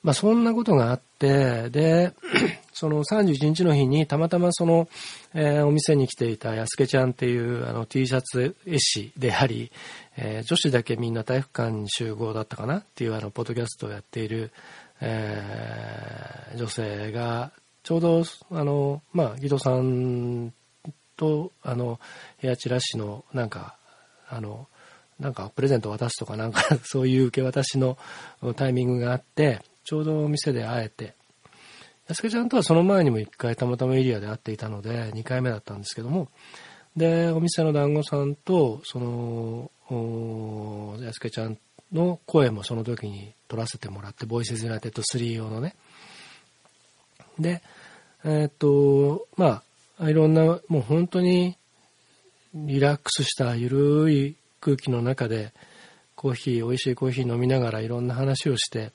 [0.02, 2.12] まあ、そんなことがあって、で、
[2.72, 4.88] その31日の日にたまたまその、
[5.34, 9.72] えー、お店に来ていた安家ちゃんっていうあの T シャツ絵師であり、
[10.16, 14.52] えー、女子だけみんな体育館に集合だったかなっていうあの、ポッドキャストをやっている、
[15.00, 17.50] えー、女性が、
[17.82, 20.52] ちょうど、あの、まあ、ギドさん
[21.16, 21.98] と、あの、
[22.38, 23.76] ヘアチラシの、なんか、
[24.28, 24.68] あの、
[25.18, 27.96] なんかプレゼント渡すとかなんか そういう受け渡しの
[28.56, 31.14] タイミングがあって、ちょうどお店で会えて、
[32.08, 36.28] 安家ちゃんとはその前にも一回たまたまエリアで会っていたので、二回目だったんですけども、
[36.96, 39.70] で、お店の団子さんと、その、
[41.00, 41.58] 安家ちゃん
[41.92, 45.74] の声もその時に撮らせてもらって、ボイスズナテッド3用のね。
[47.38, 47.62] で、
[48.24, 49.62] えー、っと、ま
[49.98, 51.56] あ、いろんな、もう本当に
[52.54, 55.52] リラックスしたゆるい空気の中で、
[56.16, 58.90] コーヒー、美味しいコーヒー飲みながらいろんな話をして、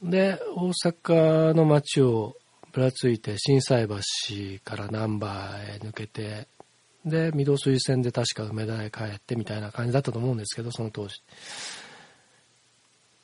[0.00, 2.36] で、大阪の街を
[2.70, 3.96] ぶらついて、心斎橋
[4.64, 5.26] から難波
[5.66, 6.46] へ抜けて、
[7.04, 11.20] で、御堂筋線で確か梅田へ帰ってみたいな感じだったと思うんですけど、その当時。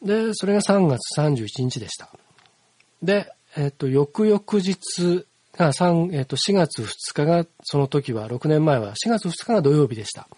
[0.03, 2.11] で、それが3月31日でした。
[3.01, 5.25] で、えっ、と、翌々日
[5.57, 10.29] が3、えっ、と、4月2日が、その時は、6年前は、4月2日が土曜日でした。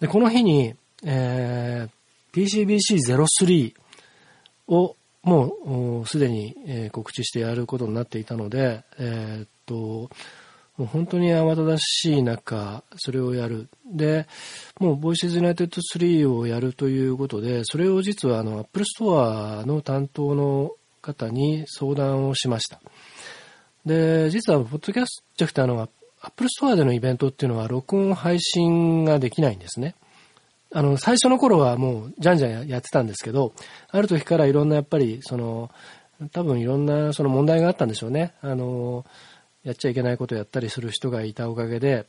[0.00, 3.74] で、この日に、えー、PCBC03
[4.68, 10.10] をもうすでに、えー、告知してやることになっていたので、えー、っと、
[10.76, 13.68] もう本当に慌ただしい中、それをやる。
[13.86, 14.26] で、
[14.80, 20.72] もう、ボイシーズユナイテッド3をやるということで、それを実は、あの、アップルストアの担当の
[21.02, 22.80] 方に相談をしました。
[23.86, 29.94] で、実は、ポッドキャストってあの、アップルストアでのイベントっていうのは、録音配信ができないんですね。
[30.72, 33.52] あの、最初の頃はもう、じゃんじゃんやってたんですけど、
[33.90, 35.70] ある時からいろんなやっぱり、その、
[36.30, 38.34] 多分いろんなその問題があったんでしょうね。
[38.40, 39.04] あの、
[39.64, 42.06] やっちゃいけないことをやったりする人がいたおかげで、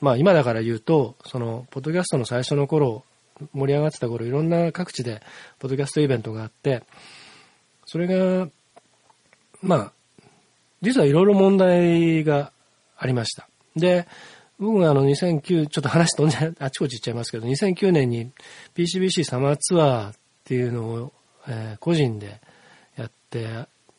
[0.00, 3.04] まあ今だから言うと、その、ポッドキャストの最初の頃、
[3.52, 5.22] 盛り上がってた頃、いろんな各地で、
[5.58, 6.82] ポッドキャストイベントがあって、
[7.86, 8.48] それが、
[9.62, 9.92] まあ、
[10.82, 12.52] 実はいろいろ問題が
[12.96, 13.48] ありました。
[13.76, 14.06] で、
[14.58, 18.32] 僕があの2009、ちょっと話飛んであちこち行っちゃいますけど、2009年に
[18.74, 20.14] PCBC サマーツアーっ
[20.44, 21.12] ていうのを、
[21.46, 22.40] えー、個人で
[22.96, 23.46] やって、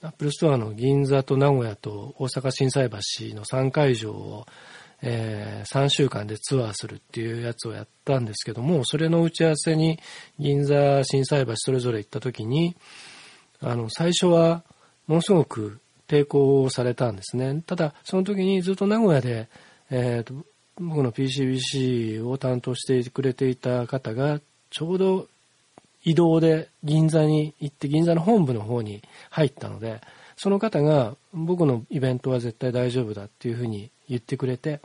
[0.01, 2.97] アップルストアの銀座と名古屋と大阪心斎橋
[3.35, 4.45] の3会場を、
[5.01, 9.99] えー、3週間でツアーするっていうやつをやったんですけども、それの打ち合わせに
[10.39, 12.75] 銀座、心斎橋それぞれ行った時に、
[13.61, 14.63] あの、最初は
[15.07, 17.61] ものすごく抵抗されたんですね。
[17.65, 19.47] ただ、その時にずっと名古屋で、
[19.91, 20.33] えーと、
[20.79, 24.41] 僕の PCBC を担当してくれていた方が、
[24.71, 25.27] ちょうど
[26.03, 30.01] 移動で銀座に行って、銀座の本部の方に入ったので、
[30.35, 34.79] その方が僕のイベントは絶対大丈夫だっていうふうに言ってくれて、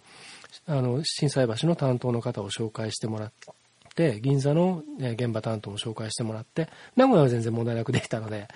[0.66, 3.32] あの、震災橋の担当の方を紹介してもらっ
[3.94, 8.48] て、銀座の現場担当も紹介してもらって、名古屋は全然問題なくできたので、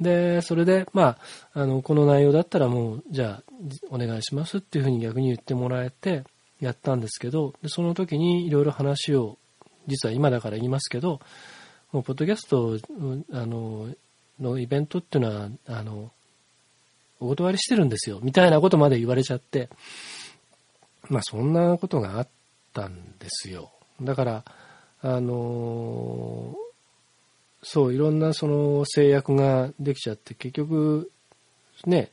[0.00, 1.16] で、それで、ま
[1.54, 3.42] あ、あの、この内容だったらもう、じゃあ、
[3.90, 6.24] お願いしますっていうふうに逆に言ってもらえて、
[6.60, 9.38] やったんですけど、でその時にいろいろ話を、
[9.86, 11.20] 実は今だから言いますけど、
[11.92, 12.78] もう、ポッドキャスト、
[13.32, 13.88] あの、
[14.40, 16.10] のイベントっていうのは、あの、
[17.20, 19.68] お断りしてるんですよ、みたいなことまで言われちゃって、
[21.08, 22.28] まあ、そんなことがあっ
[22.72, 23.70] たんですよ。
[24.02, 24.44] だから、
[25.06, 26.56] あの
[27.62, 31.12] そう、いろんなその制約ができちゃって、結局、
[31.84, 32.10] ね、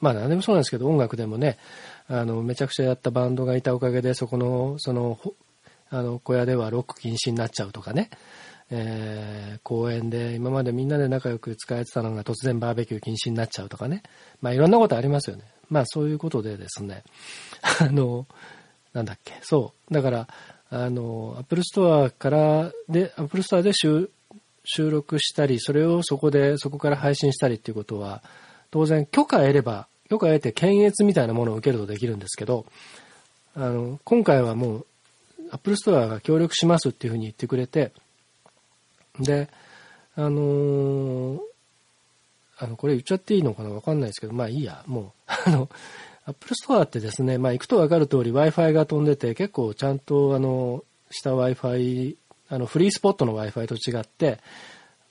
[0.00, 1.58] まあ何でもそうなんですけど、音楽でもね、
[2.06, 5.18] あの、めちゃくちゃやったバンドがいたおかげで、そこの、その、
[5.90, 8.10] あの、小屋ではロック禁止になっちゃうとかね、
[8.70, 14.04] えー、公園で今までみんなで仲良く使えてたのが突然バーベキュー禁止になっちゃうとかね。
[14.40, 15.42] まあいろんなことありますよね。
[15.68, 17.02] まあそういうことでですね、
[17.80, 18.28] あの、
[18.92, 19.92] なんだっけ、そう。
[19.92, 20.28] だから、
[20.70, 24.10] あの、アップルストアから、で、アップルストアで収
[24.76, 28.22] 録したり、それをそこで、そこから配信したりっていうことは、
[28.70, 32.66] 当然許可得れば、許可得て検閲みたいなものを受けるとできるんですけど、
[33.54, 34.86] あの、今回はもう、
[35.52, 37.92] アップルストアが協力しますっていうふうに言ってくれて、
[39.20, 39.48] で、
[40.16, 41.40] あのー、
[42.58, 43.70] あの、これ言っちゃっていいのかな？
[43.70, 45.68] わかんないですけど、まあいいや、もう、あの、
[46.26, 52.16] アップルストアってですね、まあ行くとわかる通り Wi-Fi が飛んでて、結構ちゃんとあの、した Wi-Fi
[52.48, 54.38] あの、フリースポットの Wi-Fi と違って、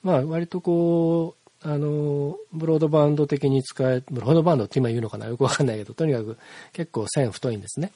[0.03, 5.25] まあ、割とこう、あの、ブロードバンド的に使え、ブロードバンドって今言うのかな？
[5.25, 6.37] よくわかんないけど、とにかく
[6.73, 7.91] 結構線太いんですね。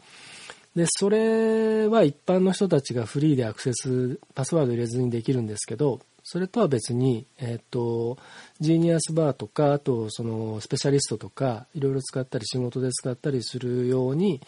[0.76, 6.00] で、それは一般の人たちがフリーでアクセス、パスワード入れずにできるんですけど、
[6.32, 8.20] それとは別に、えっ、ー、と、
[8.60, 14.40] ジーニアスバーとか、あと、その、スペシャリストとか、いろいろ使ったり、仕事で使ったりするように、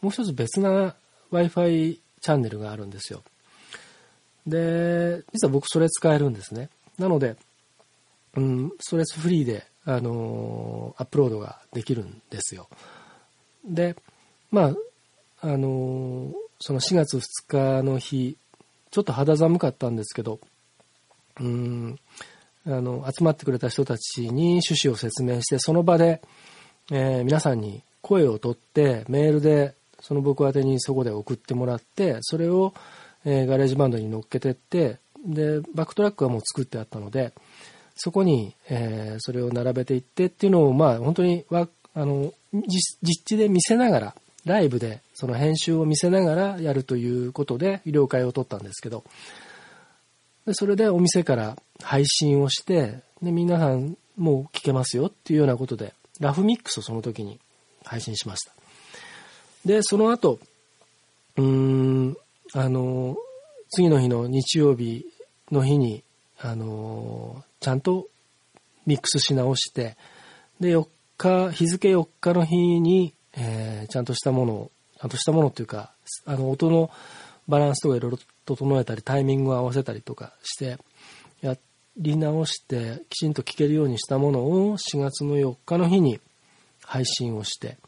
[0.00, 0.94] もう一つ別な
[1.30, 3.22] Wi-Fi チャンネルがあるんですよ。
[4.46, 6.70] で、実は僕それ使えるんですね。
[6.98, 7.36] なので、
[8.34, 12.70] うん、ストレスフリーで、あのー、アップロードができるんですよ。
[13.62, 13.94] で、
[14.50, 14.74] まあ、
[15.42, 18.38] あのー、その4月2日の日、
[18.90, 20.40] ちょっと肌寒かったんですけど、
[21.40, 21.98] うん、
[22.66, 26.22] あの、集まってくれた人たちに趣旨を説明して、その場で、
[26.90, 32.74] えー、皆さんに声を取って、メールで、その僕宛てにそこで送ってもらって、それを、
[33.24, 37.32] えー、ガレージバンドに乗っけてって、で、バックトラックはもう作ってあったので、
[37.96, 44.14] そこに、えー、それを並べていってっていうのを、まあ、本当に、あの、実地で見せながら、
[44.44, 49.02] ライブでその編集を見せながらやるということで、了解を取ったんですけど、
[50.46, 57.40] でそれでお店から配信をして、で、皆さんもう聞けますよっていうようなことで、ラフミックスをその時に
[57.84, 58.52] 配信しました。
[59.64, 60.38] で、その後、
[61.36, 62.16] うーん、
[62.54, 63.16] あの、
[63.70, 65.04] 次の日の日曜日
[65.50, 66.04] の日に、
[66.38, 68.06] あの、ちゃんと
[68.86, 69.96] ミックスし直して、
[70.60, 70.86] で、4
[71.18, 74.70] 日、日付4日の日に、えー、ちゃんとしたものを、
[75.00, 75.92] ちゃんとしたものっていうか、
[76.24, 76.90] あの、音の
[77.48, 80.78] バランスとかいろいろ整えたり、タイミングを合わせたりとかして、
[81.40, 81.56] や
[81.96, 86.20] り直して、きちんと聴けるようにしたものを4月の4日の日に
[86.84, 87.78] 配信をして、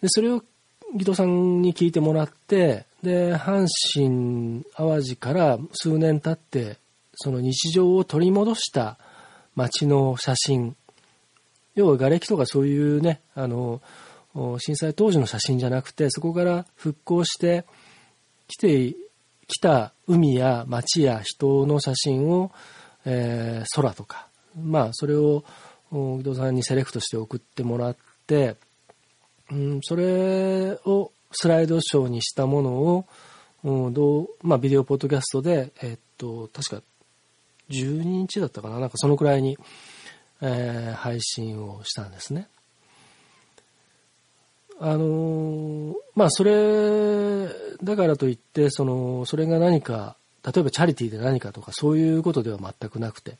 [0.00, 0.42] で、それを
[0.94, 6.78] ギトさんに聞いてもらって、で、阪神・淡路から数年経って、
[7.16, 8.98] その日常を取り戻した
[9.54, 10.76] 街の写真、
[11.74, 13.80] 要は瓦礫とかそういうね、あの、
[14.58, 17.64] 震災当時の写真じゃなくて、そこから復興して
[18.48, 18.96] 来て、
[19.46, 22.50] 来た海や街や人の写真を、
[23.04, 24.28] えー、空とか、
[24.58, 25.44] まあ、それを、
[25.92, 28.56] 伊藤さんにセレクトして送ってもらって、
[29.50, 33.06] うん、それをスライドショーにしたものを、
[33.62, 36.82] うん、どう、まあ、ビデオポッドキャストで、えっと、確か
[37.70, 39.58] 12日だったかななんかそのくらいに、
[40.40, 42.48] えー、配信をしたんですね。
[44.80, 47.48] あの、まあ、それ、
[47.82, 53.36] だからといって、その、それが何か、例えばチャリティーで何かとか、そういうことでは全くなくて、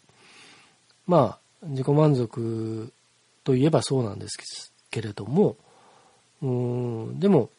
[1.07, 2.93] まあ、自己満足
[3.43, 5.57] といえばそうなんですけれども、
[6.43, 7.51] うん、でも、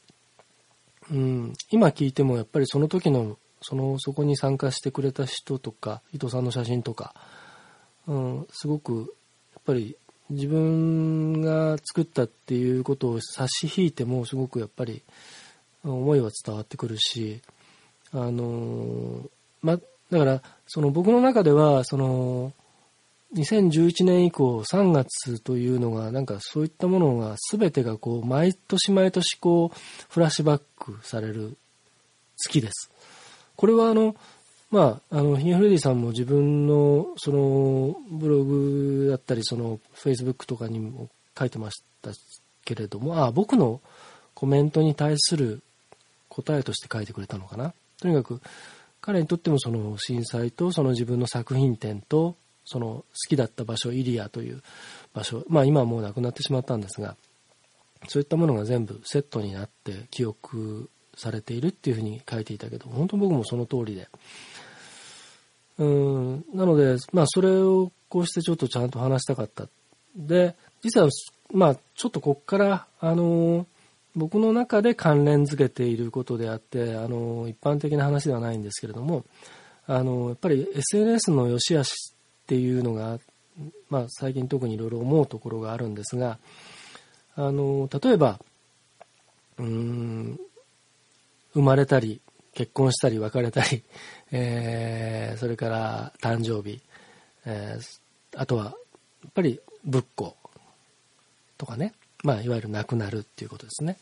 [1.11, 7.13] うん、今聞いてもやっぱりその時の、その、そこに参加してくれた人とか、伊藤さんの写真とか、
[8.07, 9.15] うん、すごく、
[9.53, 9.97] やっぱり
[10.29, 15.03] 自分が作ったっていうことを差し引いてもすごくやっぱり
[15.83, 17.41] 思いは伝わってくるし、
[18.11, 19.29] あの
[19.61, 19.77] ま、
[20.09, 22.53] だからその僕の中ではその
[23.35, 29.77] 2011年以降3月というのがなんかそういったものが全てがこう毎年毎年こう
[30.09, 31.57] フラッシュバックされる
[32.37, 32.89] 月です。
[33.55, 34.15] これはあの
[34.75, 41.07] まあ、あの、ヒゲフレディさんも自分の、その、ブログだったり、その、フェイスブックとかにも
[41.39, 42.11] 書いてました
[42.65, 43.79] けれども、あ、僕の
[44.33, 45.61] コメントに対する
[46.27, 47.73] 答えとして書いてくれたのかな？
[48.01, 48.41] とにかく、
[48.99, 54.61] 彼にとってもその震災とその自分の作品展と、その好きだった場所、イリアという
[55.13, 57.15] 場所、まあ今はもうなくなってしまったんですが、
[58.09, 64.09] そういったものが全部セットになって記憶されているっていうふうに書いていたけど、本当僕もその通りで、
[65.77, 69.67] うん、なので、まあ、それをこうしてちょっとちゃんと話したかった。
[70.15, 71.09] で、実は、
[71.51, 73.65] まあ、ちょっとこっから、あの、
[74.15, 79.25] 僕の中で関連づけていることであって、あの、一般的な話ではないんですけれども、
[79.87, 83.19] あの、やっぱり SNS の良し悪しっていうのが、
[83.89, 86.37] まあ、最近特にいろいろ思うところがあるんですが、
[87.35, 88.39] あの、例えば、
[89.57, 90.39] うん、
[91.53, 92.21] 生まれたり、
[92.55, 93.83] 結婚したり別れたり、
[94.31, 96.81] えー、それから誕生日、
[97.45, 97.99] えー、
[98.35, 98.71] あとはや
[99.29, 100.35] っぱり仏庫
[101.57, 101.93] とかね、
[102.23, 103.97] まあ、いわゆる亡くなるっていうことですね。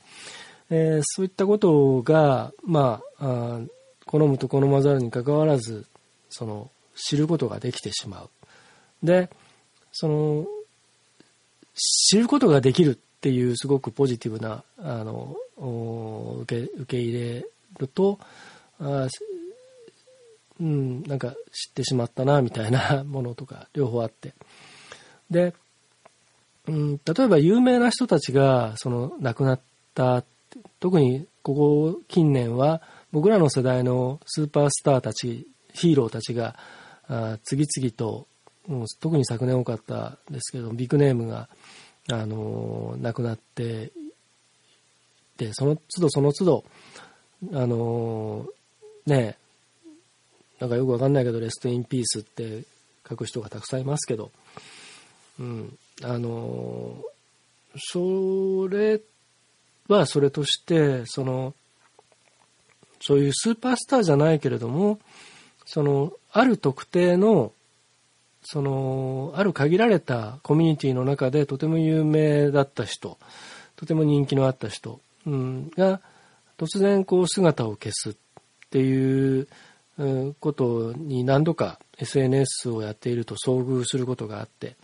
[0.69, 3.61] えー、そういったことが、まあ、あ
[4.05, 5.85] 好むと好まざるにかかわらず、
[6.29, 8.29] その、知ることができてしまう。
[9.03, 9.29] で、
[9.91, 10.47] その、
[11.75, 15.35] 知ることができるっていうすごくポジティブな、あの、
[16.41, 17.45] 受け、受け入れ
[17.79, 18.19] ると、
[18.79, 19.07] あ
[20.59, 24.33] うん、なんか知ってしまったな、みたいな ものとか、両方あって。
[25.29, 25.53] で、
[26.67, 29.59] うん、例えば有名な人たちが、その、亡くなっ
[29.93, 30.23] た、
[30.79, 36.57] 特にここ近年は、僕らの世代のスーパースターたち、ヒーローたちが、
[37.07, 38.27] あ次々と、
[38.67, 41.49] もう、特に昨年多かったですけど、ビッグネームが、
[42.11, 43.93] あの亡くなって
[45.37, 46.63] で、その都度その都度、
[47.51, 48.47] あの
[49.05, 49.37] ね
[50.59, 52.63] なんかよくわかんないけど、レストインピースって
[53.07, 54.31] 書く人がたくさんいますけど、
[55.39, 56.95] うん、あの
[57.75, 59.01] それ
[59.87, 61.53] はそれとして、その、
[63.01, 64.99] そういうスーパースターじゃないけれども、
[65.65, 67.51] その、ある特定の、
[68.43, 73.17] その、ある限られたコミュニティの中でとても有名だった人、
[73.75, 75.99] とても人気のあった人、うん、が、
[76.57, 78.13] 突然こう姿を消すっ
[78.69, 79.47] ていう
[80.39, 84.75] ことに何度か SNS をやっていると遭遇することがあって、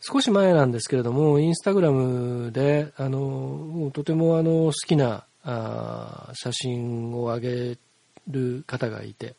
[0.00, 7.78] 少し前なんですけれども、インスタグラムで、あの、とてもあの、好きなあ写真を上げ
[8.28, 9.34] る方がいて、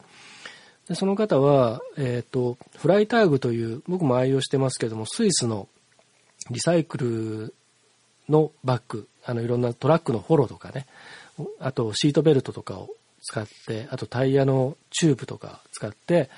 [0.88, 5.68] でその方は、えっ、ー、と、フライターグという、僕も愛用してますけども、スイスの
[6.50, 7.54] リサイクル
[8.30, 10.86] のバッグ、あの、いろんなトラックのフォローとかね、
[11.60, 12.90] あとシートベルトとかを
[13.22, 16.30] 使って、あとタイヤのチューブとか使って、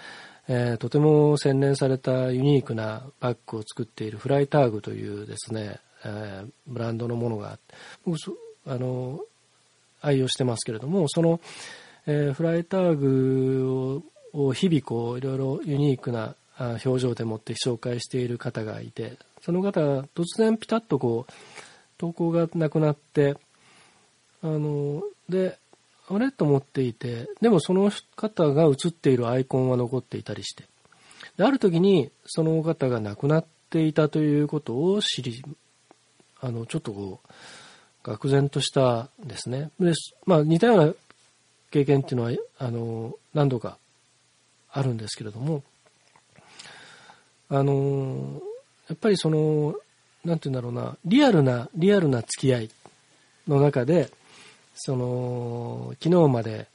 [0.48, 7.58] えー、とても洗練されたユニークなバッグを作っているフライターグというですね、えー、ブランドのものが
[8.06, 8.18] 僕
[8.66, 9.22] あの
[10.02, 11.40] 愛用してますけれどもその、
[12.06, 21.32] えー、フライターグを日々こういろいろユニークな表情でもって紹介している方がいてその方が突然ピタッとこう
[21.98, 23.36] 投稿がなくなって
[24.44, 25.58] あので
[26.10, 26.32] あれ？
[26.32, 30.66] と思っていて、でもその方が写っているアイコンは残っていたりして。
[31.38, 35.44] である時にその方が亡くなっていたということを知り、
[36.42, 39.72] あの、ちょっとこう、愕然としたですね。
[39.80, 39.94] で、
[40.26, 40.94] まあ似たような
[41.72, 43.78] 経験っていうのは、あの、何度か
[44.70, 45.64] あるんですけれども、
[47.50, 48.42] あの、
[48.90, 49.76] やっぱりその、
[50.26, 52.70] なんて言うんだろうな、リアルな、リアルな付き合い
[53.48, 54.12] の中で、
[54.76, 56.68] その、昨日まで、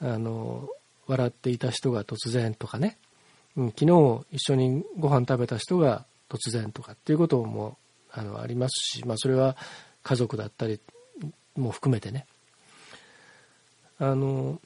[0.00, 0.68] あの、
[1.06, 2.98] 笑っていた人が突然とかね、
[3.56, 7.78] うん、昨日一緒にご飯食べた人が突然とかっていうことも
[8.12, 9.56] あのありますし、まあ、それは
[10.02, 10.80] 家族だったり
[11.56, 12.26] も含めてね。
[13.98, 14.60] あの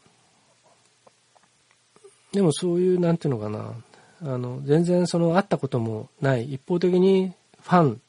[2.32, 3.74] でもそういうなんていうのかな。
[4.22, 6.52] あの全然その会ったこともない。
[6.52, 7.32] 一方的に
[7.62, 8.00] ファン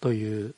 [0.00, 0.54] という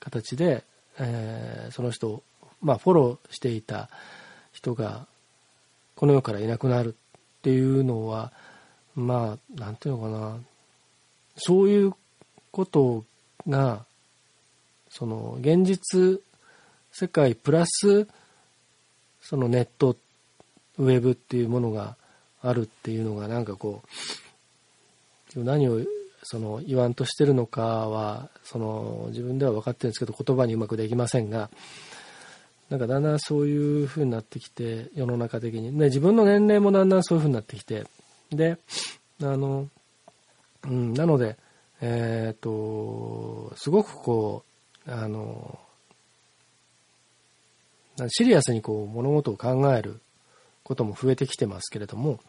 [0.00, 0.64] 形で、
[0.98, 2.22] えー、その人を、
[2.60, 3.88] まあ、フォローしていた
[4.52, 5.06] 人が
[5.94, 8.32] この世からいなくなるっていうのは
[8.94, 10.38] まあなんていうのかな。
[11.36, 11.94] そういう
[12.50, 13.04] こと
[13.48, 13.84] が
[14.90, 16.20] その現実
[16.90, 18.08] 世界プラス
[19.20, 19.96] そのネット
[20.78, 21.96] ウェブっていうものが
[22.42, 23.82] あるっていうのがなんかこ
[25.36, 25.80] う何を
[26.22, 31.50] その言わんとしてるのかはその自分では分かってるんですけど言葉にうまくできませんが
[32.70, 37.84] なんかだんだんそういう風になってきて世の中的に、ね、自分の年齢もだんだんそういう風になってきて。
[38.30, 38.58] で
[39.22, 39.68] あの、
[40.64, 41.36] うん、なので
[41.80, 44.44] えっ、とすごくこ
[44.86, 45.58] うあの
[48.08, 50.00] シリアスにこう物事を考える
[50.62, 52.20] ことも増えてきてますけれども、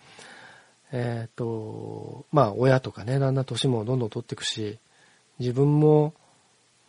[0.92, 4.80] えっ、と、まあ親とかね、だんだん年もどんどん取っていくし、
[5.38, 6.14] 自分も、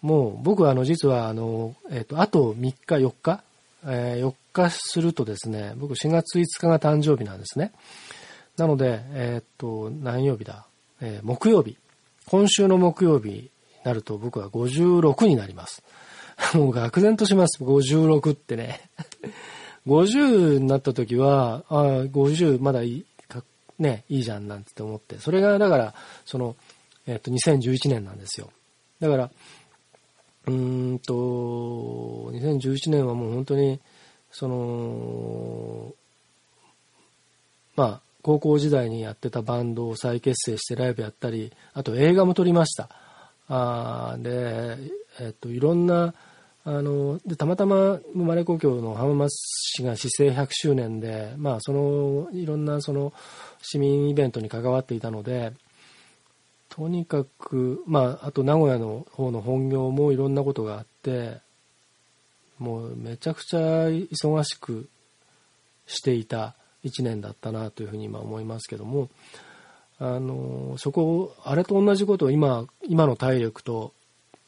[0.02, 3.42] もう僕はあの実はあの、えっ、と、あと3日、4日、
[3.84, 7.72] えー、4日するとですね、僕4月5日が誕生日なんですね。
[8.56, 10.66] なので、えっ、と、何曜日だ、
[11.00, 11.76] え木曜日。
[12.26, 13.50] 今週の木曜日に
[13.84, 15.82] なると僕は56になります。
[16.54, 18.80] もう愕然とします、56ってね。
[19.86, 23.04] 50になった時は、ああ、50まだいい、
[23.78, 25.18] ね、いいじゃんなんて思って。
[25.18, 25.94] それが、だから、
[26.24, 26.56] その、
[27.06, 28.50] えっ、と、2011年なんですよ。
[29.00, 29.30] だから、
[30.50, 33.80] うんと、2011年はもう本当に、
[34.30, 35.94] その、
[37.76, 42.88] まあ、高校時代にやってたバンドを再結成してライブやったり、あと映画も撮りました。
[43.48, 44.76] あで、
[45.20, 46.14] えっと、いろんな、
[46.62, 49.32] あのでたまたま生まれ故郷の浜松
[49.78, 53.14] 市が市政100周年で、まあ、そのいろんなその
[53.62, 55.54] 市民イベントに関わっていたので
[56.70, 61.38] とにかく、まあ、あと名古屋の方の本業もいろんなことがあって
[62.58, 64.88] もうめちゃくちゃ忙しく
[65.86, 66.54] していた
[66.84, 69.10] 1年だったなというふうに今思いますけども
[69.98, 73.92] あのそこあれと同じことを今今の体力と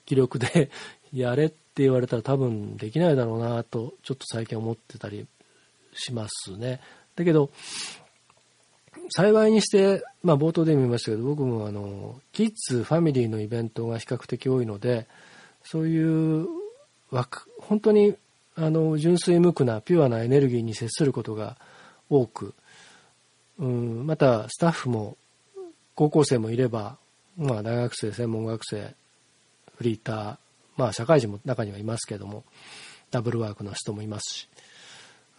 [0.06, 0.70] 気力で
[1.12, 5.26] やれって言われたら多分できないだろうなとちょっと最近思ってたり
[5.94, 6.80] しますね。
[7.16, 7.50] だけど
[9.10, 15.06] 幸いにして、まあ、冒頭でも言いましたけど僕もあのキッズファミリーのイベントが比較的多いので
[15.64, 16.46] そういう
[17.10, 18.16] 枠本当に
[18.56, 21.56] あの純粋無垢なピュアなエネルギーに接することが
[22.10, 22.54] 多く、
[23.58, 25.16] うん、またスタッフも
[25.94, 26.96] 高校生もいれば、
[27.36, 28.94] まあ、大学生専門学生
[29.76, 30.36] フリーター
[30.76, 32.44] まあ社会人も中にはいますけども
[33.10, 34.48] ダブルワークの人もいますし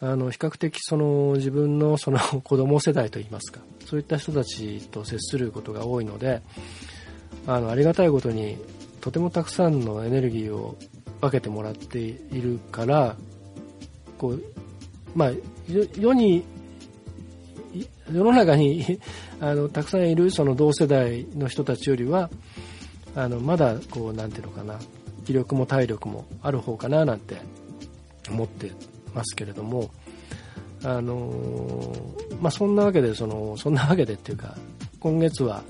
[0.02, 6.42] あの比較的その自分のその 子供世代といいますかそういった人たちと接することが多いので
[7.48, 8.58] あのありがたいことに
[9.02, 10.78] とてもたくさんのエネルギーを
[11.22, 13.16] 分けてもらっているから
[14.18, 14.44] こう
[15.16, 15.32] まあ
[15.98, 16.44] 世に
[18.12, 19.00] 世の中に
[19.40, 22.30] あのたくさんいるその同世代の人たちよりは
[23.16, 24.80] あのまだこうなんていうのかな
[25.26, 27.38] 気力も体力もある方かななんて
[28.30, 28.72] 思って
[29.16, 29.92] ますけれども、
[30.84, 31.32] あの
[32.42, 34.56] まあ、そんなわけでそのそんなわけでっていうか
[35.00, 35.64] 今月は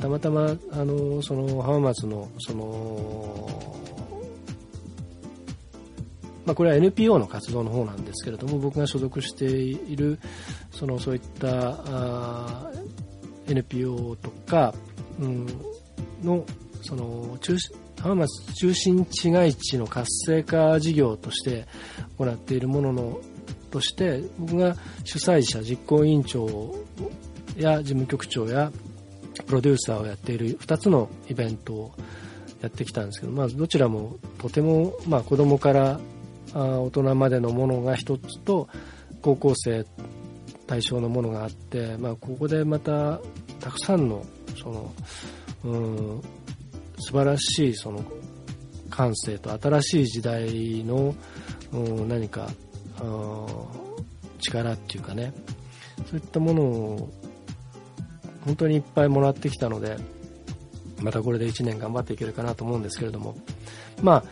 [0.00, 3.48] たまたまあのその浜松のその、
[6.44, 10.18] まあ、これは NPO の活動の方なんですけれども僕が所属している
[10.72, 12.70] そのそういったあ
[13.48, 14.74] NPO とか、
[15.20, 15.46] うん、
[16.22, 16.44] の
[16.82, 17.56] その中
[18.02, 21.66] 浜松中心市街地の活性化事業として
[22.18, 23.20] 行っているものの
[23.70, 26.74] として僕が主催者実行委員長
[27.56, 28.72] や事務局長や
[29.46, 31.94] プロデューサーをやっている2つのイベントを
[32.62, 36.00] やってきたんですけど、まあ、どちらもとても、まあ、子供から
[36.54, 38.68] 大人までのものが1つと
[39.22, 39.84] 高校生
[40.66, 43.20] 対象のものがあって、まあ、ここでまた
[43.60, 44.24] たくさんの
[44.56, 44.94] その
[45.64, 46.22] うん
[47.00, 48.04] 素晴らしいその
[48.90, 51.14] 感性と新しい時代の、
[52.08, 52.50] 何か
[54.38, 55.32] 力っていうかね。
[56.10, 57.12] そういったものを
[58.44, 59.98] 本当にいっぱいもらってきたので
[61.02, 63.36] またこれで1年頑張っていけるかなと思うんですけれども。
[64.02, 64.24] まあ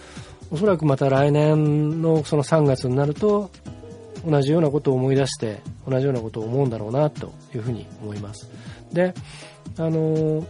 [0.51, 3.51] おそらくまた来年のその3月になると
[4.27, 8.49] 同じようなことを思い出して同じようなことを思うんだろうなというふうに思います。
[8.93, 9.15] で
[9.77, 10.47] あの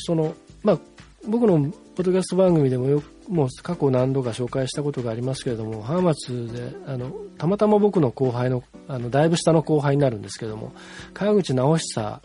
[0.00, 0.80] その、まあ、
[1.28, 10.72] 僕のポッドキャスト番組でもよもう過去何度か紹介したことがありますけれども、浜松で、あの、たまたま僕の後輩の、あの、だいぶ下の後輩になるんですけども、
[11.14, 12.20] 川口直久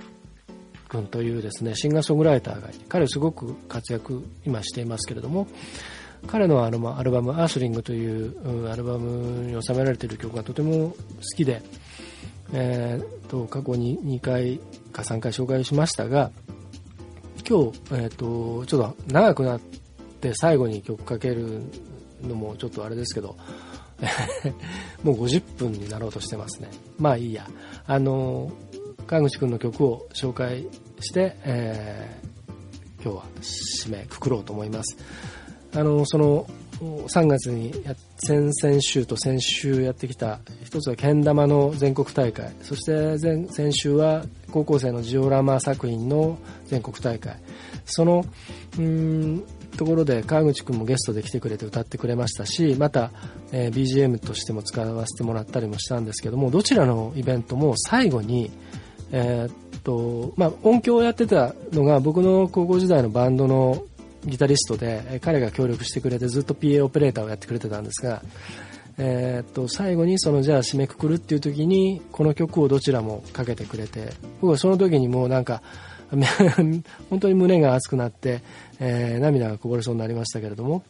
[0.87, 5.47] 君というですね、シンガーソングライターがいて、彼すごく活躍今していますけれども、
[6.27, 10.95] 彼のあのアルバム、アースリングというアルバムに収められている曲がとても好
[11.35, 11.61] きで、
[12.53, 14.59] えー、と過去に2回
[14.91, 16.31] か3回紹介しましたが、
[17.47, 19.59] 今日、えーと、ちょっと長くなっ
[20.19, 21.61] て最後に曲かける
[22.23, 23.37] のもちょっとあれですけど、
[25.03, 26.69] もう50分になろうとしてますね。
[26.97, 27.47] まあいいや。
[27.85, 28.51] あの、
[29.05, 30.67] 川口くんの曲を紹介
[30.99, 34.97] して、えー、今日は締めくくろうと思います。
[35.75, 36.47] あの、その、
[36.79, 42.55] 3月にや先々週と先週やってきた一つはけん玉の全国大会。
[42.61, 47.37] そして前先週は高校生のジオラマ作品の全国大会。
[47.85, 48.25] その
[48.79, 49.43] うん
[49.75, 53.11] ところで川口君もゲストで来てくれて歌ってくれましたしまた、
[53.51, 58.51] えー、BGM としても使わせてもらったりもしたんですけどもどちらのイベントも最後に、
[59.11, 63.83] えー、っとまあ、音響をやってたのが僕の高校時代のバンドの
[64.25, 68.21] ギタリストで彼が協力してくれてずっと PA オペレーターをやってくれてたんですが、
[68.97, 75.61] えー、っと最後にそのじゃあ締めくくるっていう時にこの曲をどちらもかけてくれて僕はその時にもうなんか
[77.09, 78.41] 本当に胸が熱くなって、
[78.79, 80.83] えー、涙がこぼれそうになりましたけれども、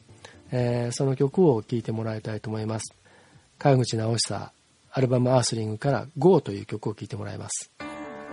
[0.52, 2.94] えー、その曲を聴いてもらいたいと思います。
[3.58, 4.52] 川口直久
[4.92, 7.72] アルバム「アースリング」から「GO」という曲を聴いてもらいます。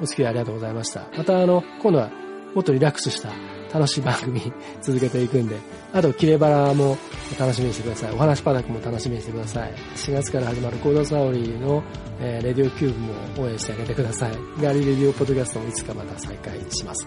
[0.01, 1.09] お付き合いありがとうございました。
[1.17, 2.11] またあの今度は
[2.55, 3.31] もっとリラックスした
[3.73, 5.57] 楽しい番組続けていくんで、
[5.93, 6.99] あと、キレバラも
[7.39, 8.13] 楽しみにしてください。
[8.13, 9.73] お話パダクも楽しみにしてください。
[9.97, 11.83] 4月から始まるコードサオリーの、
[12.21, 13.15] えー、レディオキューブも
[13.47, 14.33] 応援してあげてください。
[14.61, 17.07] ガリレディオポッドキャストもいつかまた再開します。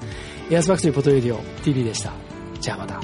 [0.50, 2.14] エアスバクシーポトレディオ TV でした。
[2.60, 3.00] じゃあまた。